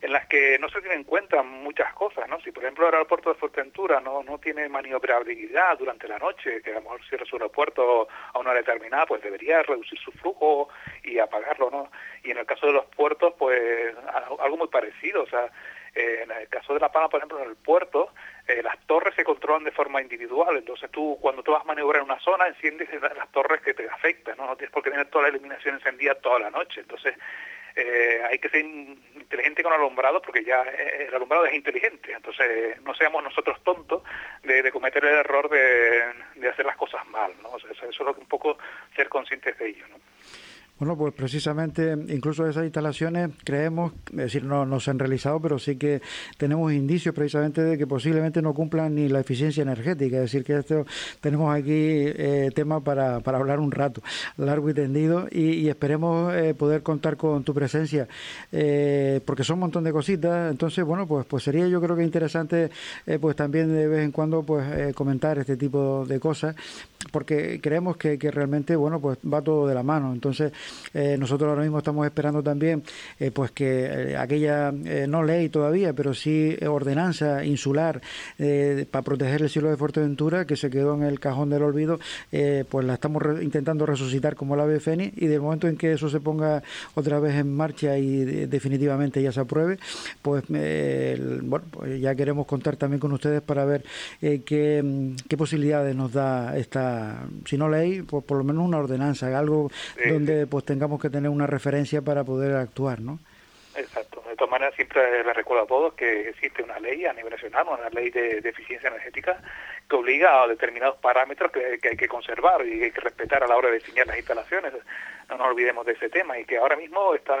en 0.00 0.12
las 0.12 0.26
que 0.26 0.58
no 0.60 0.68
se 0.68 0.80
tienen 0.80 0.98
en 0.98 1.04
cuenta 1.04 1.42
muchas 1.42 1.92
cosas, 1.94 2.28
¿no? 2.28 2.40
Si, 2.40 2.52
por 2.52 2.62
ejemplo, 2.62 2.88
el 2.88 2.94
aeropuerto 2.94 3.30
de 3.30 3.38
Fuerteventura 3.38 4.00
no, 4.00 4.22
no 4.22 4.38
tiene 4.38 4.68
maniobrabilidad 4.68 5.76
durante 5.76 6.06
la 6.06 6.18
noche, 6.18 6.62
que 6.62 6.70
a 6.70 6.74
lo 6.74 6.82
mejor 6.82 7.00
cierra 7.08 7.24
su 7.26 7.36
aeropuerto 7.36 8.08
a 8.32 8.38
una 8.38 8.50
hora 8.50 8.60
determinada, 8.60 9.06
pues 9.06 9.22
debería 9.22 9.62
reducir 9.62 9.98
su 9.98 10.12
flujo 10.12 10.68
y 11.02 11.18
apagarlo, 11.18 11.70
¿no? 11.70 11.90
Y 12.22 12.30
en 12.30 12.38
el 12.38 12.46
caso 12.46 12.66
de 12.66 12.74
los 12.74 12.86
puertos, 12.86 13.34
pues 13.38 13.92
algo 14.38 14.56
muy 14.56 14.68
parecido, 14.68 15.24
o 15.24 15.26
sea, 15.26 15.50
en 15.94 16.30
el 16.30 16.48
caso 16.48 16.74
de 16.74 16.80
La 16.80 16.92
Palma, 16.92 17.08
por 17.08 17.18
ejemplo, 17.18 17.42
en 17.42 17.50
el 17.50 17.56
puerto, 17.56 18.12
eh, 18.48 18.62
las 18.62 18.78
torres 18.86 19.14
se 19.14 19.24
controlan 19.24 19.62
de 19.62 19.72
forma 19.72 20.00
individual, 20.00 20.56
entonces 20.56 20.90
tú 20.90 21.18
cuando 21.20 21.42
tú 21.42 21.52
vas 21.52 21.60
a 21.60 21.66
maniobrar 21.66 22.00
en 22.00 22.10
una 22.10 22.18
zona 22.20 22.48
enciendes 22.48 22.88
las 23.00 23.30
torres 23.30 23.60
que 23.60 23.74
te 23.74 23.86
afectan, 23.86 24.38
¿no? 24.38 24.46
No 24.46 24.56
tienes 24.56 24.72
por 24.72 24.82
qué 24.82 24.90
tener 24.90 25.10
toda 25.10 25.24
la 25.24 25.28
iluminación 25.28 25.74
encendida 25.74 26.14
toda 26.14 26.38
la 26.38 26.50
noche, 26.50 26.80
entonces 26.80 27.14
eh, 27.76 28.22
hay 28.26 28.38
que 28.38 28.48
ser 28.48 28.64
inteligente 28.64 29.62
con 29.62 29.74
el 29.74 29.80
alumbrado 29.80 30.22
porque 30.22 30.42
ya 30.42 30.62
eh, 30.62 31.08
el 31.08 31.14
alumbrado 31.14 31.44
es 31.44 31.52
inteligente, 31.52 32.10
entonces 32.12 32.80
no 32.82 32.94
seamos 32.94 33.22
nosotros 33.22 33.62
tontos 33.62 34.02
de, 34.42 34.72
cometer 34.72 35.04
el 35.04 35.16
error 35.16 35.50
de, 35.50 36.48
hacer 36.48 36.64
las 36.64 36.76
cosas 36.76 37.06
mal, 37.08 37.34
¿no? 37.42 37.54
eso 37.58 37.86
es 37.86 37.98
lo 38.00 38.14
que 38.14 38.22
un 38.22 38.28
poco 38.28 38.56
ser 38.96 39.10
conscientes 39.10 39.58
de 39.58 39.68
ello, 39.68 39.86
¿no? 39.88 40.07
Bueno, 40.78 40.96
pues 40.96 41.12
precisamente, 41.12 41.96
incluso 42.08 42.46
esas 42.46 42.62
instalaciones 42.62 43.30
creemos, 43.42 43.92
es 44.10 44.16
decir, 44.16 44.44
no, 44.44 44.64
no 44.64 44.78
se 44.78 44.92
han 44.92 45.00
realizado, 45.00 45.40
pero 45.40 45.58
sí 45.58 45.74
que 45.74 46.00
tenemos 46.36 46.72
indicios 46.72 47.12
precisamente 47.12 47.62
de 47.62 47.76
que 47.76 47.84
posiblemente 47.84 48.40
no 48.42 48.54
cumplan 48.54 48.94
ni 48.94 49.08
la 49.08 49.18
eficiencia 49.18 49.62
energética. 49.62 50.18
Es 50.18 50.22
decir, 50.22 50.44
que 50.44 50.56
esto 50.56 50.86
tenemos 51.20 51.52
aquí 51.52 51.72
eh, 51.72 52.52
tema 52.54 52.78
para, 52.78 53.18
para 53.18 53.38
hablar 53.38 53.58
un 53.58 53.72
rato, 53.72 54.02
largo 54.36 54.70
y 54.70 54.74
tendido, 54.74 55.26
y, 55.32 55.68
esperemos 55.68 56.32
eh, 56.34 56.54
poder 56.54 56.82
contar 56.82 57.16
con 57.16 57.42
tu 57.42 57.52
presencia, 57.52 58.06
eh, 58.52 59.20
porque 59.24 59.42
son 59.42 59.54
un 59.54 59.60
montón 59.60 59.82
de 59.82 59.92
cositas. 59.92 60.48
Entonces, 60.50 60.84
bueno, 60.84 61.08
pues, 61.08 61.26
pues 61.26 61.42
sería 61.42 61.66
yo 61.66 61.80
creo 61.80 61.96
que 61.96 62.04
interesante, 62.04 62.70
eh, 63.04 63.18
pues 63.20 63.34
también 63.34 63.74
de 63.74 63.88
vez 63.88 64.04
en 64.04 64.12
cuando, 64.12 64.44
pues 64.44 64.94
comentar 64.94 65.38
este 65.38 65.56
tipo 65.56 66.06
de 66.06 66.20
cosas, 66.20 66.54
porque 67.10 67.60
creemos 67.60 67.96
que, 67.96 68.16
que 68.16 68.30
realmente, 68.30 68.76
bueno, 68.76 69.00
pues 69.00 69.18
va 69.30 69.42
todo 69.42 69.66
de 69.66 69.74
la 69.74 69.82
mano. 69.82 70.12
Entonces, 70.12 70.52
eh, 70.94 71.16
nosotros 71.18 71.48
ahora 71.48 71.62
mismo 71.62 71.78
estamos 71.78 72.06
esperando 72.06 72.42
también 72.42 72.82
eh, 73.18 73.30
pues 73.30 73.50
que 73.50 73.84
eh, 73.84 74.16
aquella, 74.16 74.72
no 74.72 75.22
ley 75.22 75.48
todavía, 75.48 75.92
pero 75.92 76.14
sí 76.14 76.56
ordenanza 76.66 77.44
insular 77.44 78.00
para 78.90 79.02
proteger 79.02 79.42
el 79.42 79.50
cielo 79.50 79.70
de 79.70 79.76
Fuerteventura, 79.76 80.46
que 80.46 80.56
se 80.56 80.70
quedó 80.70 80.94
en 80.94 81.02
el 81.02 81.20
cajón 81.20 81.50
del 81.50 81.62
olvido, 81.62 81.98
pues 82.68 82.86
la 82.86 82.94
estamos 82.94 83.22
intentando 83.42 83.86
resucitar 83.86 84.36
como 84.36 84.56
la 84.56 84.62
ave 84.64 84.80
fénix 84.80 85.16
y 85.16 85.26
del 85.26 85.40
momento 85.40 85.68
en 85.68 85.76
que 85.76 85.92
eso 85.92 86.08
se 86.08 86.20
ponga 86.20 86.62
otra 86.94 87.20
vez 87.20 87.34
en 87.36 87.54
marcha 87.54 87.98
y 87.98 88.24
definitivamente 88.46 89.22
ya 89.22 89.32
se 89.32 89.40
apruebe, 89.40 89.78
pues, 90.22 90.44
bueno, 90.48 91.64
pues 91.70 92.00
ya 92.00 92.14
queremos 92.14 92.46
contar 92.46 92.76
también 92.76 93.00
con 93.00 93.12
ustedes 93.12 93.42
para 93.42 93.64
ver 93.64 93.84
qué, 94.20 95.14
qué 95.28 95.36
posibilidades 95.36 95.94
nos 95.94 96.12
da 96.12 96.56
esta, 96.56 97.26
si 97.44 97.56
no 97.56 97.68
ley, 97.68 98.02
pues 98.02 98.24
por 98.24 98.38
lo 98.38 98.44
menos 98.44 98.64
una 98.64 98.78
ordenanza, 98.78 99.36
algo 99.36 99.70
donde 100.08 100.46
pues 100.58 100.66
tengamos 100.66 101.00
que 101.00 101.08
tener 101.08 101.30
una 101.30 101.46
referencia 101.46 102.02
para 102.02 102.24
poder 102.24 102.56
actuar, 102.56 102.98
¿no? 102.98 103.20
Exacto. 103.76 104.24
De 104.28 104.34
todas 104.34 104.50
maneras, 104.50 104.74
siempre 104.74 105.22
les 105.22 105.36
recuerdo 105.36 105.62
a 105.62 105.66
todos 105.68 105.94
que 105.94 106.30
existe 106.30 106.64
una 106.64 106.80
ley 106.80 107.06
a 107.06 107.12
nivel 107.12 107.30
nacional, 107.30 107.64
una 107.68 107.88
ley 107.90 108.10
de, 108.10 108.38
eficiencia 108.38 108.88
energética, 108.88 109.40
que 109.88 109.94
obliga 109.94 110.42
a 110.42 110.48
determinados 110.48 110.96
parámetros 110.96 111.52
que, 111.52 111.78
hay 111.88 111.96
que 111.96 112.08
conservar 112.08 112.66
y 112.66 112.82
hay 112.82 112.90
que 112.90 113.00
respetar 113.00 113.44
a 113.44 113.46
la 113.46 113.56
hora 113.56 113.68
de 113.68 113.78
diseñar 113.78 114.08
las 114.08 114.16
instalaciones. 114.16 114.72
No 115.28 115.36
nos 115.36 115.48
olvidemos 115.48 115.84
de 115.84 115.92
ese 115.92 116.08
tema 116.08 116.38
y 116.38 116.44
que 116.44 116.56
ahora 116.56 116.76
mismo 116.76 117.14
está 117.14 117.36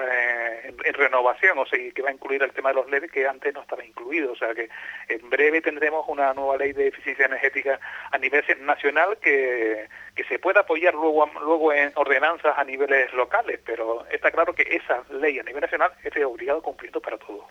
en, 0.64 0.94
renovación, 0.94 1.58
o 1.58 1.66
sea, 1.66 1.78
que 1.92 2.02
va 2.02 2.10
a 2.10 2.12
incluir 2.12 2.42
el 2.42 2.52
tema 2.52 2.68
de 2.70 2.76
los 2.76 2.90
LED 2.90 3.10
que 3.10 3.26
antes 3.26 3.54
no 3.54 3.62
estaba 3.62 3.84
incluido. 3.84 4.32
O 4.32 4.36
sea, 4.36 4.54
que 4.54 4.68
en 5.08 5.30
breve 5.30 5.60
tendremos 5.62 6.06
una 6.08 6.34
nueva 6.34 6.56
ley 6.56 6.72
de 6.72 6.88
eficiencia 6.88 7.26
energética 7.26 7.80
a 8.10 8.18
nivel 8.18 8.44
nacional 8.60 9.16
que, 9.18 9.88
que 10.14 10.24
se 10.24 10.38
pueda 10.38 10.60
apoyar 10.60 10.94
luego, 10.94 11.30
luego 11.40 11.72
en 11.72 11.92
ordenanzas 11.94 12.58
a 12.58 12.64
niveles 12.64 13.12
locales, 13.14 13.60
pero 13.64 14.04
está 14.10 14.30
claro 14.30 14.52
que 14.52 14.62
esa 14.62 15.02
ley 15.10 15.38
a 15.38 15.44
nivel 15.44 15.60
nacional 15.60 15.92
es 16.02 16.24
obligado 16.24 16.60
cumplimiento 16.60 17.00
para 17.00 17.16
todos. 17.18 17.44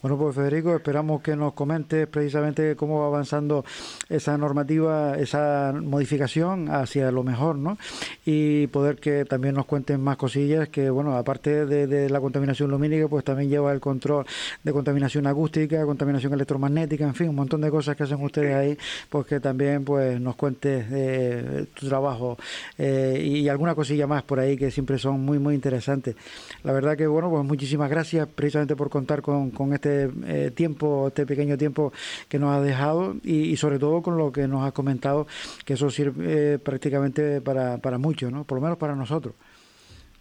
Bueno, 0.00 0.16
pues 0.16 0.34
Federico, 0.34 0.74
esperamos 0.74 1.20
que 1.20 1.36
nos 1.36 1.52
comentes 1.52 2.06
precisamente 2.06 2.74
cómo 2.74 3.00
va 3.00 3.08
avanzando 3.08 3.66
esa 4.08 4.38
normativa, 4.38 5.16
esa 5.18 5.74
modificación 5.74 6.70
hacia 6.70 7.10
lo 7.10 7.22
mejor, 7.22 7.56
¿no? 7.56 7.76
Y 8.24 8.68
poder 8.68 8.96
que 8.96 9.26
también 9.26 9.56
nos 9.56 9.59
cuenten 9.66 10.00
más 10.00 10.16
cosillas 10.16 10.68
que, 10.68 10.90
bueno, 10.90 11.16
aparte 11.16 11.66
de, 11.66 12.10
la 12.10 12.20
contaminación 12.20 12.70
lumínica, 12.70 13.08
pues 13.08 13.24
también 13.24 13.50
lleva 13.50 13.72
el 13.72 13.80
control 13.80 14.26
de 14.62 14.72
contaminación 14.72 15.26
acústica, 15.26 15.84
contaminación 15.84 16.32
electromagnética, 16.32 17.04
en 17.04 17.14
fin, 17.14 17.28
un 17.28 17.36
montón 17.36 17.60
de 17.60 17.70
cosas 17.70 17.96
que 17.96 18.02
hacen 18.02 18.22
ustedes 18.22 18.54
ahí, 18.54 18.78
pues 19.08 19.26
que 19.26 19.40
también 19.40 19.84
pues 19.84 20.20
nos 20.20 20.36
cuentes 20.36 20.90
de 20.90 21.66
tu 21.74 21.88
trabajo 21.88 22.36
eh, 22.78 23.22
y 23.24 23.48
alguna 23.48 23.74
cosilla 23.74 24.06
más 24.06 24.22
por 24.22 24.40
ahí 24.40 24.56
que 24.56 24.70
siempre 24.70 24.98
son 24.98 25.20
muy, 25.24 25.38
muy 25.38 25.54
interesantes. 25.54 26.16
La 26.62 26.72
verdad 26.72 26.96
que, 26.96 27.06
bueno, 27.06 27.30
pues 27.30 27.44
muchísimas 27.44 27.90
gracias 27.90 28.28
precisamente 28.28 28.76
por 28.76 28.90
contar 28.90 29.22
con, 29.22 29.50
con 29.50 29.72
este 29.72 30.10
eh, 30.26 30.50
tiempo, 30.54 31.08
este 31.08 31.26
pequeño 31.26 31.56
tiempo 31.56 31.92
que 32.28 32.38
nos 32.38 32.56
ha 32.56 32.60
dejado 32.60 33.16
y, 33.22 33.56
sobre 33.56 33.78
todo 33.78 34.02
con 34.02 34.16
lo 34.16 34.32
que 34.32 34.46
nos 34.48 34.66
ha 34.66 34.72
comentado, 34.72 35.26
que 35.64 35.74
eso 35.74 35.90
sirve 35.90 36.54
eh, 36.54 36.58
prácticamente 36.58 37.40
para, 37.40 37.78
para 37.78 37.98
muchos, 37.98 38.32
¿no? 38.32 38.44
por 38.44 38.56
lo 38.58 38.62
menos 38.62 38.78
para 38.78 38.94
nosotros. 38.94 39.34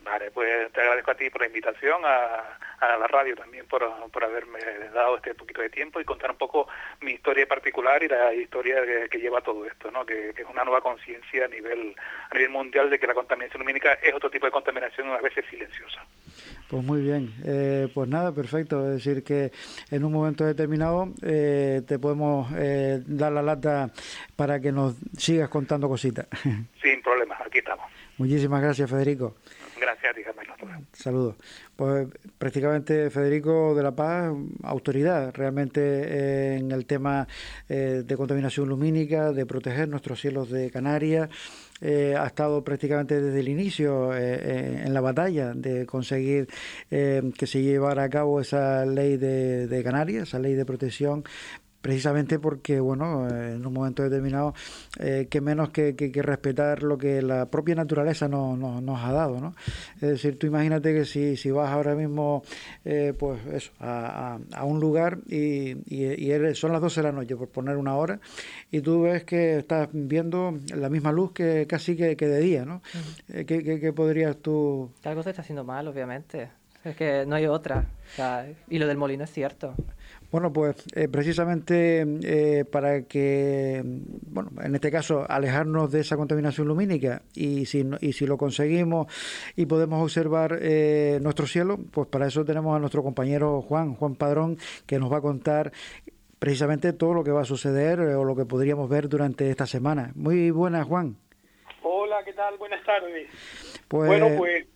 Vale, 0.10 0.32
pues 0.32 0.72
te 0.72 0.82
agradezco 0.82 1.12
a 1.12 1.16
ti 1.16 1.30
por 1.30 1.42
la 1.42 1.48
invitación, 1.48 2.04
a, 2.04 2.58
a 2.80 2.98
la 2.98 3.06
radio 3.06 3.36
también 3.36 3.68
por, 3.68 3.84
por 4.12 4.24
haberme 4.24 4.60
dado 4.92 5.18
este 5.18 5.36
poquito 5.36 5.62
de 5.62 5.70
tiempo 5.70 6.02
y 6.02 6.04
contar 6.04 6.32
un 6.32 6.38
poco 6.38 6.68
mi 7.02 7.12
historia 7.12 7.46
particular 7.46 8.02
y 8.02 8.08
la 8.08 8.34
historia 8.34 8.78
que, 9.08 9.20
lleva 9.20 9.42
todo 9.42 9.66
esto, 9.66 9.92
¿no? 9.92 10.04
Que, 10.08 10.30
es 10.30 10.46
una 10.50 10.64
nueva 10.64 10.82
conciencia 10.82 11.46
a 11.46 11.48
nivel, 11.48 11.94
a 12.32 12.34
nivel 12.34 12.50
mundial 12.50 12.90
de 12.90 12.98
que 12.98 13.06
la 13.06 13.14
contaminación 13.14 13.60
lumínica 13.60 13.94
es 14.02 14.12
otro 14.16 14.32
tipo 14.32 14.48
de 14.48 14.52
contaminación 14.52 15.10
a 15.10 15.22
veces 15.22 15.46
silenciosa. 15.48 16.04
Pues 16.70 16.84
muy 16.84 17.02
bien, 17.02 17.32
eh, 17.46 17.88
pues 17.94 18.10
nada, 18.10 18.34
perfecto. 18.34 18.88
Es 18.88 19.04
decir, 19.04 19.24
que 19.24 19.52
en 19.92 20.04
un 20.04 20.12
momento 20.12 20.44
determinado 20.44 21.10
eh, 21.22 21.82
te 21.88 22.00
podemos 22.00 22.52
eh, 22.58 23.00
dar 23.06 23.32
la 23.32 23.44
lata 23.44 23.92
para 24.36 24.60
que 24.60 24.72
nos 24.72 24.96
sigas 25.18 25.50
contando 25.50 25.88
cositas. 25.88 26.28
Sin 26.82 27.02
problemas, 27.04 27.40
aquí 27.42 27.60
estamos. 27.60 27.86
Muchísimas 28.18 28.62
gracias, 28.62 28.90
Federico. 28.90 29.36
Saludos. 30.94 31.36
Pues 31.76 32.08
prácticamente 32.38 33.10
Federico 33.10 33.74
de 33.76 33.84
la 33.84 33.96
Paz, 33.96 34.34
autoridad 34.64 35.34
realmente 35.34 36.58
en 36.58 36.72
el 36.72 36.86
tema 36.86 37.28
de 37.68 38.16
contaminación 38.18 38.68
lumínica, 38.68 39.32
de 39.32 39.46
proteger 39.46 39.88
nuestros 39.88 40.20
cielos 40.20 40.50
de 40.50 40.70
Canarias. 40.72 41.30
Eh, 41.82 42.16
ha 42.18 42.28
estado 42.28 42.62
prácticamente 42.64 43.22
desde 43.22 43.40
el 43.40 43.48
inicio 43.48 44.14
eh, 44.14 44.20
eh, 44.20 44.84
en 44.86 44.94
la 44.94 45.00
batalla 45.00 45.54
de 45.54 45.86
conseguir 45.86 46.48
que 46.90 47.48
se 47.48 47.62
llevara 47.62 48.04
a 48.04 48.10
cabo 48.10 48.42
esa 48.42 48.86
ley 48.86 49.16
de, 49.18 49.68
de 49.68 49.84
Canarias, 49.84 50.30
esa 50.30 50.40
ley 50.40 50.56
de 50.56 50.66
protección 50.66 51.24
precisamente 51.82 52.40
porque, 52.40 52.80
bueno, 52.80 53.28
en 53.30 53.66
un 53.66 53.74
momento 53.74 54.04
determinado, 54.04 54.54
eh, 55.00 55.28
que 55.30 55.42
menos 55.42 55.70
que, 55.70 55.96
que, 55.96 56.22
respetar 56.22 56.84
lo 56.84 56.98
que 56.98 57.22
la 57.22 57.46
propia 57.46 57.76
naturaleza 57.76 58.28
nos, 58.28 58.58
nos, 58.58 59.04
ha 59.04 59.12
dado, 59.12 59.40
¿no? 59.40 59.56
Es 59.96 60.10
decir, 60.10 60.38
tú 60.38 60.48
imagínate 60.48 60.94
que 60.94 61.06
si, 61.06 61.38
si 61.38 61.52
vas 61.52 61.70
ahora 61.70 61.96
mismo, 61.96 62.44
eh, 62.84 63.14
pues 63.18 63.40
eso, 63.48 63.72
a, 63.80 64.40
a, 64.54 64.64
un 64.66 64.80
lugar 64.80 65.20
y, 65.28 65.78
y, 65.88 66.56
son 66.56 66.74
las 66.74 66.82
12 66.82 67.02
de 67.02 67.08
la 67.08 67.14
noche, 67.14 67.36
por 67.36 67.50
poner 67.50 67.78
una 67.78 67.96
hora, 67.96 68.20
y 68.72 68.82
tú 68.82 69.04
ves 69.04 69.24
que 69.24 69.60
estás 69.60 69.88
viendo 69.94 70.58
la 70.76 70.90
misma 70.90 71.12
luz 71.12 71.32
que 71.32 71.66
casi 71.68 71.96
que, 71.96 72.18
que 72.18 72.28
de 72.28 72.40
día, 72.40 72.66
¿no? 72.66 72.82
Eh, 73.30 73.46
¿Qué, 73.46 73.64
qué, 73.64 73.94
podrías 73.94 74.38
tú...? 74.38 74.92
Algo 75.04 75.24
se 75.24 75.30
está 75.30 75.42
haciendo 75.42 75.64
mal, 75.64 75.88
obviamente. 75.88 76.50
Es 76.84 76.96
que 76.96 77.26
no 77.26 77.36
hay 77.36 77.46
otra. 77.46 77.86
y 78.70 78.80
lo 78.80 78.88
del 78.88 78.98
molino 78.98 79.24
es 79.24 79.32
cierto. 79.32 79.76
Bueno, 80.32 80.54
pues 80.54 80.76
eh, 80.96 81.08
precisamente 81.08 82.06
eh, 82.24 82.64
para 82.66 83.04
que, 83.04 83.82
bueno, 84.28 84.52
en 84.64 84.76
este 84.76 84.92
caso, 84.92 85.26
alejarnos 85.28 85.92
de 85.92 86.02
esa 86.02 86.18
contaminación 86.18 86.68
lumínica 86.68 87.24
y 87.34 87.66
si, 87.66 87.84
y 88.00 88.14
si 88.14 88.28
lo 88.28 88.38
conseguimos 88.38 89.08
y 89.56 89.66
podemos 89.66 90.04
observar 90.04 90.60
eh, 90.62 91.18
nuestro 91.22 91.48
cielo, 91.48 91.80
pues 91.92 92.08
para 92.10 92.28
eso 92.28 92.46
tenemos 92.46 92.76
a 92.76 92.80
nuestro 92.80 93.02
compañero 93.02 93.62
Juan, 93.64 93.96
Juan 93.96 94.16
Padrón, 94.16 94.58
que 94.86 95.00
nos 95.00 95.12
va 95.12 95.18
a 95.18 95.22
contar 95.22 95.72
precisamente 96.38 96.94
todo 96.94 97.16
lo 97.16 97.24
que 97.24 97.32
va 97.32 97.42
a 97.42 97.46
suceder 97.46 98.00
o 98.00 98.24
lo 98.24 98.36
que 98.36 98.46
podríamos 98.46 98.88
ver 98.88 99.10
durante 99.10 99.50
esta 99.50 99.66
semana. 99.66 100.12
Muy 100.14 100.52
buenas, 100.52 100.86
Juan. 100.88 101.18
Hola, 101.82 102.18
¿qué 102.24 102.34
tal? 102.34 102.56
Buenas 102.58 102.84
tardes. 102.86 103.28
Pues, 103.88 104.08
bueno, 104.08 104.28
pues 104.38 104.68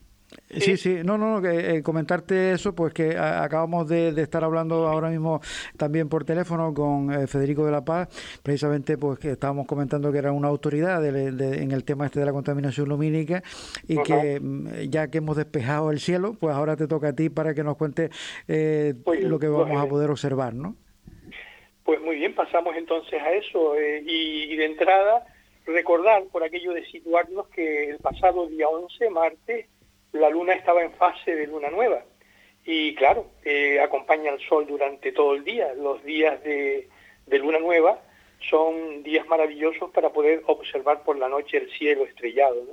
Sí, 0.49 0.77
sí, 0.77 0.99
no, 1.03 1.17
no, 1.17 1.41
que, 1.41 1.77
eh, 1.77 1.83
comentarte 1.83 2.51
eso, 2.51 2.75
pues 2.75 2.93
que 2.93 3.17
acabamos 3.17 3.87
de, 3.87 4.09
estar 4.21 4.43
hablando 4.43 4.87
ahora 4.87 5.09
mismo 5.09 5.41
también 5.77 6.09
por 6.09 6.25
teléfono 6.25 6.73
con 6.73 7.11
eh, 7.11 7.27
Federico 7.27 7.65
de 7.65 7.71
la 7.71 7.83
Paz, 7.83 8.09
precisamente 8.43 8.97
pues 8.97 9.19
que 9.19 9.31
estábamos 9.31 9.65
comentando 9.65 10.11
que 10.11 10.19
era 10.19 10.31
una 10.31 10.47
autoridad 10.47 11.03
en 11.05 11.71
el 11.71 11.83
tema 11.83 12.05
este 12.05 12.19
de 12.19 12.25
la 12.25 12.31
contaminación 12.31 12.89
lumínica 12.89 13.41
y 13.87 14.01
que 14.03 14.39
mm, 14.39 14.89
ya 14.89 15.09
que 15.09 15.17
hemos 15.19 15.37
despejado 15.37 15.91
el 15.91 15.99
cielo, 15.99 16.35
pues 16.39 16.55
ahora 16.55 16.75
te 16.75 16.87
toca 16.87 17.09
a 17.09 17.13
ti 17.13 17.29
para 17.29 17.53
que 17.53 17.63
nos 17.63 17.77
cuentes 17.77 18.11
eh, 18.47 18.93
lo 19.21 19.39
que 19.39 19.47
vamos 19.47 19.81
a 19.81 19.87
poder 19.87 20.11
observar, 20.11 20.53
¿no? 20.53 20.75
Pues 21.83 21.99
muy 22.01 22.15
bien, 22.15 22.33
pasamos 22.33 22.75
entonces 22.77 23.21
a 23.21 23.31
eso 23.33 23.75
y, 24.05 24.53
y 24.53 24.55
de 24.55 24.65
entrada 24.65 25.25
recordar 25.65 26.23
por 26.31 26.43
aquello 26.43 26.73
de 26.73 26.85
situarnos 26.85 27.47
que 27.49 27.89
el 27.89 27.97
pasado 27.97 28.47
día 28.47 28.67
11, 28.67 29.09
martes, 29.09 29.67
la 30.13 30.29
luna 30.29 30.53
estaba 30.53 30.81
en 30.81 30.93
fase 30.93 31.35
de 31.35 31.47
luna 31.47 31.69
nueva. 31.69 32.03
Y 32.65 32.95
claro, 32.95 33.31
eh, 33.43 33.79
acompaña 33.81 34.31
al 34.31 34.39
sol 34.39 34.65
durante 34.65 35.11
todo 35.11 35.35
el 35.35 35.43
día. 35.43 35.73
Los 35.73 36.03
días 36.03 36.41
de, 36.43 36.87
luna 37.27 37.59
nueva 37.59 38.01
son 38.49 39.03
días 39.03 39.27
maravillosos 39.27 39.91
para 39.91 40.11
poder 40.11 40.43
observar 40.45 41.03
por 41.03 41.17
la 41.17 41.27
noche 41.27 41.57
el 41.57 41.71
cielo 41.71 42.05
estrellado. 42.05 42.63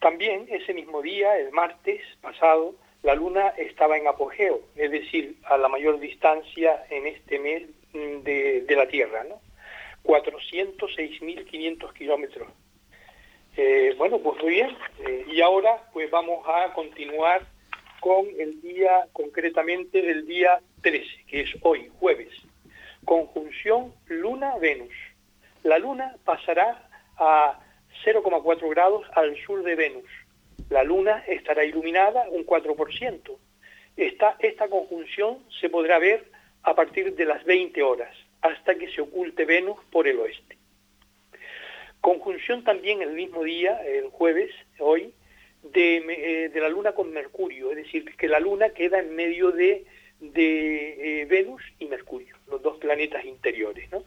También 0.00 0.46
ese 0.50 0.74
mismo 0.74 1.02
día, 1.02 1.38
el 1.38 1.50
martes 1.52 2.02
pasado, 2.20 2.74
la 3.02 3.14
luna 3.14 3.48
estaba 3.56 3.96
en 3.96 4.06
apogeo, 4.06 4.60
es 4.76 4.90
decir, 4.90 5.36
a 5.44 5.56
la 5.56 5.68
mayor 5.68 5.98
distancia 5.98 6.84
en 6.90 7.06
este 7.06 7.38
mes 7.38 7.62
mm, 7.92 8.22
de, 8.22 8.62
de 8.62 8.76
la 8.76 8.86
Tierra, 8.88 9.24
¿no? 9.24 9.40
406.500 10.04 11.92
kilómetros 11.92 12.48
Eh, 13.60 13.92
bueno, 13.98 14.20
pues 14.20 14.40
muy 14.40 14.52
bien. 14.52 14.76
Eh, 15.04 15.26
y 15.32 15.40
ahora 15.40 15.82
pues 15.92 16.08
vamos 16.12 16.46
a 16.46 16.72
continuar 16.74 17.44
con 17.98 18.24
el 18.38 18.62
día, 18.62 19.08
concretamente 19.12 19.98
el 20.08 20.26
día 20.26 20.60
13, 20.82 21.24
que 21.26 21.40
es 21.40 21.50
hoy, 21.62 21.90
jueves. 21.98 22.28
Conjunción 23.04 23.92
Luna-Venus. 24.06 24.94
La 25.64 25.80
Luna 25.80 26.14
pasará 26.24 26.88
a 27.16 27.58
0,4 28.04 28.70
grados 28.70 29.04
al 29.14 29.36
sur 29.44 29.64
de 29.64 29.74
Venus. 29.74 30.08
La 30.70 30.84
Luna 30.84 31.24
estará 31.26 31.64
iluminada 31.64 32.28
un 32.30 32.46
4%. 32.46 33.36
Esta, 33.96 34.36
esta 34.38 34.68
conjunción 34.68 35.38
se 35.60 35.68
podrá 35.68 35.98
ver 35.98 36.30
a 36.62 36.76
partir 36.76 37.16
de 37.16 37.24
las 37.24 37.44
20 37.44 37.82
horas, 37.82 38.14
hasta 38.40 38.76
que 38.76 38.88
se 38.92 39.00
oculte 39.00 39.44
Venus 39.44 39.78
por 39.90 40.06
el 40.06 40.20
oeste. 40.20 40.57
Conjunción 42.08 42.64
también 42.64 43.02
el 43.02 43.12
mismo 43.12 43.44
día, 43.44 43.82
el 43.84 44.08
jueves, 44.08 44.50
hoy, 44.78 45.12
eh, 45.74 46.50
de, 46.50 46.58
la 46.58 46.70
Luna 46.70 46.92
con 46.92 47.12
Mercurio, 47.12 47.70
es 47.70 47.76
decir, 47.76 48.16
que 48.16 48.28
la 48.28 48.40
Luna 48.40 48.70
queda 48.70 48.98
en 48.98 49.14
medio 49.14 49.52
de, 49.52 49.84
eh, 50.22 51.26
Venus 51.28 51.60
y 51.78 51.84
Mercurio, 51.84 52.34
los 52.46 52.62
dos 52.62 52.78
planetas 52.78 53.26
interiores. 53.26 53.92
¿no? 53.92 54.04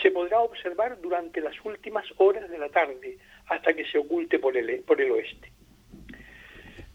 Se 0.00 0.12
podrá 0.12 0.38
observar 0.38 1.00
durante 1.00 1.40
las 1.40 1.56
últimas 1.64 2.06
horas 2.18 2.48
de 2.48 2.58
la 2.58 2.68
tarde, 2.68 3.18
hasta 3.46 3.74
que 3.74 3.84
se 3.86 3.98
oculte 3.98 4.38
por 4.38 4.56
el, 4.56 4.84
por 4.84 5.00
el 5.00 5.10
oeste. 5.10 5.50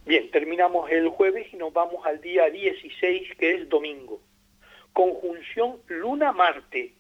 Bien, 0.06 0.32
terminamos 0.32 0.90
el 0.90 1.10
jueves 1.10 1.48
y 1.52 1.58
nos 1.58 1.74
vamos 1.74 2.06
al 2.06 2.22
día 2.22 2.50
16, 2.50 3.36
que 3.38 3.56
es 3.56 3.68
domingo. 3.68 4.22
Conjunción 4.94 5.82
Luna-Marte, 5.88 6.94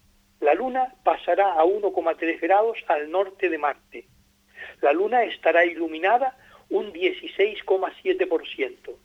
la 0.43 0.53
Luna 0.53 0.93
pasará 1.05 1.53
a 1.53 1.63
1,3 1.63 2.41
grados 2.41 2.77
al 2.87 3.09
norte 3.09 3.49
de 3.49 3.57
Marte. 3.57 4.05
La 4.81 4.91
Luna 4.91 5.23
estará 5.23 5.65
iluminada 5.65 6.37
un 6.69 6.91
16,7% 6.91 8.95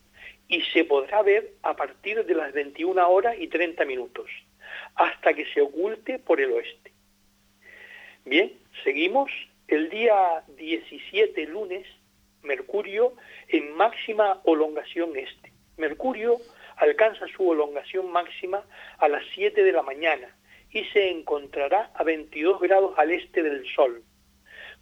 y 0.48 0.62
se 0.62 0.84
podrá 0.84 1.22
ver 1.22 1.52
a 1.62 1.76
partir 1.76 2.26
de 2.26 2.34
las 2.34 2.52
21 2.52 3.08
horas 3.08 3.36
y 3.38 3.46
30 3.46 3.84
minutos, 3.84 4.28
hasta 4.96 5.34
que 5.34 5.46
se 5.52 5.60
oculte 5.60 6.18
por 6.18 6.40
el 6.40 6.50
oeste. 6.52 6.90
Bien, 8.24 8.52
seguimos. 8.82 9.30
El 9.68 9.90
día 9.90 10.42
17, 10.56 11.46
lunes, 11.46 11.86
Mercurio 12.42 13.14
en 13.48 13.76
máxima 13.76 14.40
olongación 14.44 15.16
este. 15.16 15.52
Mercurio 15.76 16.38
alcanza 16.76 17.28
su 17.28 17.46
olongación 17.46 18.10
máxima 18.10 18.64
a 18.98 19.08
las 19.08 19.22
7 19.34 19.62
de 19.62 19.72
la 19.72 19.82
mañana 19.82 20.34
y 20.70 20.84
se 20.86 21.10
encontrará 21.10 21.90
a 21.94 22.04
22 22.04 22.60
grados 22.60 22.98
al 22.98 23.10
este 23.10 23.42
del 23.42 23.66
Sol. 23.74 24.02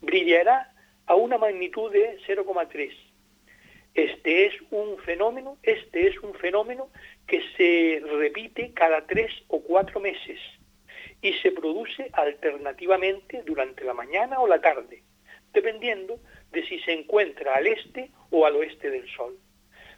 Brillará 0.01 0.73
a 1.07 1.15
una 1.15 1.39
magnitud 1.39 1.93
de 1.93 2.19
0,3. 2.27 2.93
Este 3.95 4.47
es 4.47 4.55
un 4.71 4.99
fenómeno, 4.99 5.57
este 5.63 6.09
es 6.09 6.19
un 6.21 6.35
fenómeno 6.35 6.91
que 7.27 7.43
se 7.57 8.03
repite 8.19 8.73
cada 8.75 9.07
tres 9.07 9.33
o 9.49 9.63
cuatro 9.63 10.01
meses 10.01 10.39
y 11.23 11.33
se 11.35 11.51
produce 11.53 12.11
alternativamente 12.13 13.43
durante 13.45 13.85
la 13.85 13.95
mañana 13.95 14.39
o 14.39 14.47
la 14.47 14.61
tarde, 14.61 15.03
dependiendo 15.55 16.21
de 16.53 16.67
si 16.67 16.79
se 16.81 16.93
encuentra 16.93 17.55
al 17.55 17.67
este 17.67 18.11
o 18.31 18.45
al 18.45 18.57
oeste 18.57 18.91
del 18.91 19.09
Sol. 19.17 19.39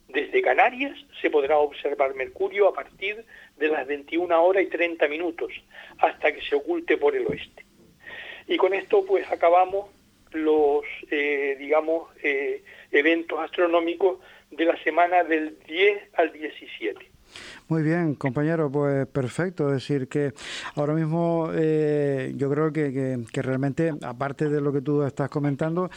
Desde 0.09 0.41
Canarias 0.41 0.99
se 1.21 1.31
podrá 1.31 1.59
observar 1.59 2.15
Mercurio 2.15 2.69
a 2.69 2.73
partir 2.73 3.25
de 3.59 3.69
las 3.69 3.87
21 3.87 4.43
horas 4.43 4.63
y 4.63 4.67
30 4.67 5.07
minutos 5.09 5.53
hasta 5.99 6.33
que 6.33 6.41
se 6.41 6.55
oculte 6.55 6.97
por 6.97 7.15
el 7.15 7.27
oeste. 7.27 7.65
Y 8.47 8.57
con 8.57 8.73
esto 8.73 9.05
pues 9.05 9.31
acabamos 9.31 9.91
los, 10.33 10.85
eh, 11.11 11.57
digamos, 11.59 12.09
eh, 12.23 12.63
eventos 12.91 13.39
astronómicos 13.41 14.19
de 14.51 14.65
la 14.65 14.83
semana 14.83 15.25
del 15.25 15.59
10 15.67 16.11
al 16.15 16.33
17. 16.33 17.11
Muy 17.69 17.83
bien, 17.83 18.15
compañero, 18.15 18.71
pues 18.73 19.07
perfecto. 19.07 19.69
Es 19.69 19.87
decir, 19.87 20.09
que 20.09 20.33
ahora 20.75 20.95
mismo 20.95 21.51
eh, 21.55 22.33
yo 22.37 22.51
creo 22.51 22.73
que, 22.73 23.21
que, 23.31 23.43
realmente, 23.43 23.93
aparte 24.03 24.49
de 24.49 24.61
lo 24.63 24.73
que 24.73 24.81
tú 24.81 25.03
estás 25.03 25.29
comentando, 25.29 25.91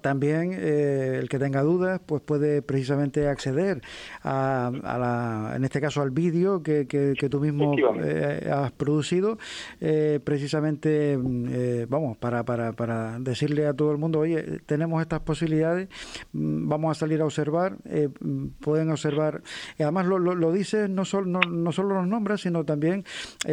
también 0.00 0.52
eh, 0.52 1.18
el 1.20 1.28
que 1.28 1.38
tenga 1.38 1.62
dudas 1.62 2.00
pues 2.04 2.22
puede 2.22 2.62
precisamente 2.62 3.28
acceder 3.28 3.80
a, 4.22 4.70
la, 4.82 5.56
en 5.56 5.64
este 5.64 5.80
caso 5.80 6.02
al 6.02 6.10
vídeo 6.10 6.62
que, 6.62 6.86
que, 6.86 7.28
tú 7.28 7.40
mismo 7.40 7.74
eh, 8.02 8.48
has 8.50 8.72
producido 8.72 9.38
eh, 9.80 10.20
precisamente 10.22 11.16
mm, 11.16 11.88
vamos 11.88 12.16
para, 12.16 12.44
para, 12.44 12.72
para 12.72 13.18
decirle 13.18 13.66
a 13.66 13.74
todo 13.74 13.92
el 13.92 13.98
mundo 13.98 14.20
oye 14.20 14.60
tenemos 14.66 15.00
estas 15.00 15.20
posibilidades 15.20 15.88
mm, 16.32 16.68
vamos 16.68 16.96
a 16.96 17.00
salir 17.00 17.20
a 17.20 17.24
observar 17.24 17.76
mm, 18.20 18.46
pueden 18.60 18.90
observar 18.90 19.42
y 19.78 19.82
además 19.82 20.06
lo, 20.06 20.18
lo, 20.18 20.34
lo 20.34 20.52
dices 20.52 20.88
no 20.88 21.04
solo 21.04 21.26
no, 21.26 21.40
no 21.48 21.72
solo 21.72 21.94
los 21.94 22.06
nombres 22.06 22.40
sino 22.40 22.64
también 22.64 23.04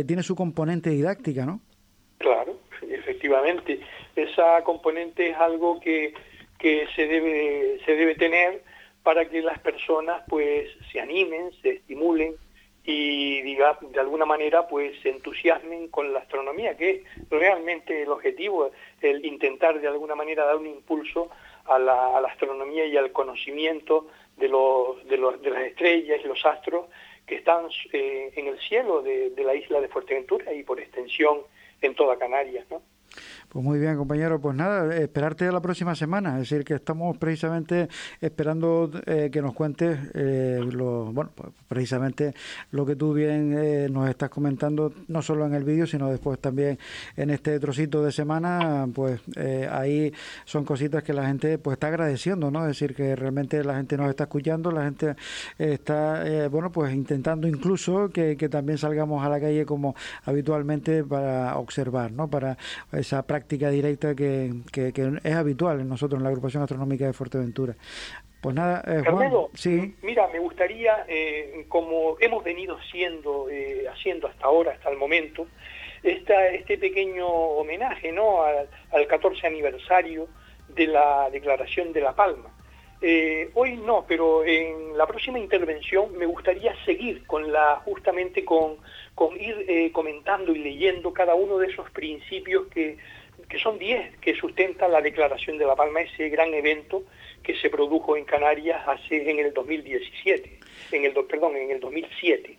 tiene 0.06 0.24
su 0.24 0.36
componente 0.36 0.90
didáctica 0.90 1.46
no 1.46 1.62
claro 2.18 2.60
efectivamente. 3.20 3.80
Esa 4.16 4.64
componente 4.64 5.30
es 5.30 5.38
algo 5.38 5.80
que 5.80 6.14
que 6.60 6.88
se 6.96 7.08
debe, 7.08 7.80
se 7.86 7.96
debe 7.96 8.16
tener 8.16 8.62
para 9.02 9.28
que 9.28 9.42
las 9.42 9.58
personas 9.60 10.24
pues 10.28 10.70
se 10.92 11.00
animen, 11.00 11.52
se 11.62 11.70
estimulen 11.70 12.36
y 12.84 13.42
diga, 13.42 13.78
de 13.82 14.00
alguna 14.00 14.26
manera 14.26 14.68
pues 14.68 15.00
se 15.02 15.10
entusiasmen 15.10 15.88
con 15.88 16.12
la 16.12 16.20
astronomía, 16.20 16.76
que 16.76 16.90
es 16.90 17.30
realmente 17.30 18.04
el 18.04 18.10
objetivo, 18.10 18.72
el 19.02 19.26
intentar 19.26 19.80
de 19.80 19.88
alguna 19.88 20.16
manera 20.16 20.46
dar 20.46 20.58
un 20.58 20.68
impulso 20.68 21.30
a 21.66 21.80
la, 21.80 22.18
astronomía 22.20 22.86
y 22.86 22.98
al 22.98 23.12
conocimiento 23.12 24.08
de, 24.38 24.50
los, 24.50 25.08
de, 25.08 25.18
los, 25.18 25.42
de 25.42 25.50
las 25.50 25.64
estrellas 25.64 26.20
y 26.24 26.28
los 26.28 26.46
astros 26.46 26.88
que 27.26 27.36
están 27.36 27.68
eh, 27.94 28.32
en 28.36 28.48
el 28.48 28.60
cielo 28.60 29.02
de, 29.02 29.30
de 29.30 29.44
la 29.44 29.56
isla 29.56 29.80
de 29.80 29.88
Fuerteventura 29.88 30.52
y 30.52 30.64
por 30.64 30.80
extensión 30.80 31.42
en 31.82 31.96
toda 31.96 32.18
Canarias, 32.18 32.66
¿no? 32.70 32.82
Pues 33.50 33.66
muy 33.66 33.80
bien, 33.80 33.98
compañero. 33.98 34.40
Pues 34.40 34.56
nada, 34.56 34.96
esperarte 34.96 35.52
la 35.52 35.60
próxima 35.60 35.96
semana. 35.96 36.34
Es 36.34 36.50
decir, 36.50 36.64
que 36.64 36.76
estamos 36.76 37.18
precisamente 37.18 37.90
esperando 38.22 38.92
eh, 39.08 39.32
que 39.32 39.42
nos 39.42 39.56
cuentes 39.56 39.98
eh, 40.14 40.62
lo, 40.72 41.12
bueno, 41.12 41.32
pues 41.34 41.50
precisamente 41.68 42.36
lo 42.70 42.86
que 42.86 42.96
tú 42.96 43.12
bien 43.12 43.56
eh, 43.58 43.88
nos 43.90 44.08
estás 44.08 44.30
comentando, 44.30 44.94
no 45.08 45.24
solo 45.24 45.48
en 45.48 45.56
el 45.56 45.64
vídeo, 45.64 45.88
sino 45.88 46.12
después 46.12 46.38
también 46.38 46.78
en 47.18 47.32
este 47.32 47.60
trocito 47.60 48.04
de 48.04 48.12
semana. 48.12 48.88
Pues 48.94 49.20
ahí 49.72 50.14
son 50.46 50.64
cositas 50.64 51.02
que 51.02 51.14
la 51.14 51.26
gente 51.26 51.58
pues 51.58 51.74
está 51.74 51.88
agradeciendo, 51.88 52.52
¿no? 52.52 52.62
Es 52.62 52.80
decir, 52.80 52.94
que 52.94 53.16
realmente 53.16 53.64
la 53.64 53.78
gente 53.78 53.98
nos 53.98 54.12
está 54.12 54.26
escuchando, 54.26 54.72
la 54.72 54.84
gente 54.84 55.16
está, 55.58 56.48
bueno, 56.50 56.72
pues 56.72 56.94
intentando 56.94 57.48
incluso 57.48 58.10
que, 58.10 58.38
que 58.38 58.48
también 58.48 58.78
salgamos 58.78 59.26
a 59.26 59.30
la 59.30 59.40
calle 59.40 59.66
como 59.66 59.96
habitualmente 60.26 61.04
para 61.04 61.58
observar, 61.58 62.12
¿no? 62.12 62.28
Para 62.28 62.56
esa 62.92 63.24
práctica 63.24 63.39
práctica 63.40 63.70
directa 63.70 64.16
que, 64.16 64.52
que, 64.72 64.92
es 65.24 65.34
habitual 65.34 65.80
en 65.80 65.88
nosotros, 65.88 66.20
en 66.20 66.24
la 66.24 66.30
agrupación 66.30 66.62
astronómica 66.62 67.06
de 67.06 67.14
Fuerteventura. 67.14 67.74
Pues 68.42 68.54
nada, 68.54 68.84
eh, 68.86 69.04
sí. 69.54 69.96
mira, 70.02 70.28
me 70.28 70.40
gustaría, 70.40 71.06
eh, 71.08 71.66
como 71.70 72.18
hemos 72.20 72.44
venido 72.44 72.78
siendo, 72.92 73.50
eh, 73.50 73.86
haciendo 73.90 74.28
hasta 74.28 74.46
ahora, 74.46 74.74
hasta 74.74 74.90
el 74.90 74.98
momento, 74.98 75.48
esta, 76.04 76.48
este 76.48 76.78
pequeño 76.78 77.28
homenaje 77.28 78.12
¿no? 78.12 78.44
al, 78.44 78.68
al 78.92 79.08
14 79.08 79.48
aniversario 79.48 80.28
de 80.68 80.88
la 80.88 81.30
Declaración 81.32 81.94
de 81.94 82.02
La 82.02 82.14
Palma. 82.14 82.50
Eh, 83.02 83.50
hoy 83.54 83.78
no, 83.78 84.06
pero 84.06 84.44
en 84.44 84.98
la 84.98 85.08
próxima 85.08 85.40
intervención 85.40 86.18
me 86.18 86.26
gustaría 86.26 86.74
seguir 86.84 87.26
con 87.26 87.52
la, 87.52 87.78
justamente 87.86 88.44
con, 88.44 88.78
con 89.16 89.40
ir 89.40 89.92
comentando 89.94 90.54
y 90.54 90.60
leyendo 90.60 91.14
cada 91.14 91.36
uno 91.36 91.58
de 91.58 91.68
esos 91.68 91.90
principios 91.92 92.68
que 92.68 92.98
que 93.50 93.58
son 93.58 93.80
10 93.80 94.18
que 94.18 94.36
sustentan 94.36 94.92
la 94.92 95.02
Declaración 95.02 95.58
de 95.58 95.66
La 95.66 95.76
Palma, 95.76 96.02
ese 96.02 96.30
gran 96.30 96.54
evento 96.54 97.04
que 97.44 97.56
se 97.56 97.70
produjo 97.70 98.16
en 98.16 98.24
Canarias 98.26 98.82
hace 98.88 99.30
en 99.30 99.40
el 99.40 99.54
2017, 99.54 100.60
en 100.92 101.06
el 101.06 101.14
perdón, 101.26 101.58
en 101.58 101.72
el 101.72 101.80
2007. 101.80 102.58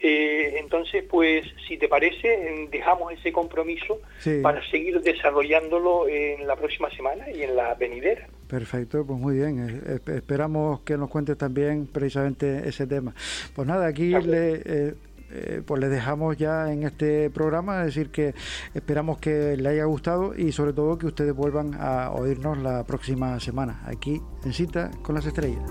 Eh, 0.00 0.54
entonces, 0.56 1.04
pues, 1.08 1.46
si 1.68 1.76
te 1.76 1.86
parece, 1.86 2.66
dejamos 2.70 3.12
ese 3.12 3.30
compromiso 3.30 4.00
para 4.42 4.68
seguir 4.68 5.00
desarrollándolo 5.00 6.08
en 6.08 6.46
la 6.46 6.56
próxima 6.56 6.90
semana 6.90 7.30
y 7.30 7.42
en 7.42 7.54
la 7.54 7.74
venidera. 7.74 8.26
Perfecto, 8.48 9.06
pues 9.06 9.18
muy 9.18 9.36
bien. 9.36 10.00
esperamos 10.08 10.80
que 10.80 10.96
nos 10.96 11.08
cuentes 11.08 11.38
también 11.38 11.86
precisamente 11.86 12.68
ese 12.68 12.86
tema. 12.86 13.14
Pues 13.54 13.68
nada, 13.68 13.86
aquí 13.86 14.10
le, 14.10 14.62
eh, 14.64 14.94
eh, 15.32 15.62
pues 15.64 15.80
le 15.80 15.88
dejamos 15.88 16.36
ya 16.36 16.72
en 16.72 16.82
este 16.82 17.30
programa, 17.30 17.80
es 17.80 17.86
decir, 17.86 18.10
que 18.10 18.34
esperamos 18.74 19.18
que 19.18 19.56
le 19.56 19.68
haya 19.68 19.84
gustado 19.84 20.34
y 20.34 20.52
sobre 20.52 20.72
todo 20.72 20.98
que 20.98 21.06
ustedes 21.06 21.34
vuelvan 21.34 21.74
a 21.78 22.10
oírnos 22.10 22.58
la 22.58 22.84
próxima 22.84 23.40
semana, 23.40 23.82
aquí 23.86 24.20
en 24.44 24.52
cita 24.52 24.90
con 25.02 25.14
las 25.14 25.26
estrellas. 25.26 25.62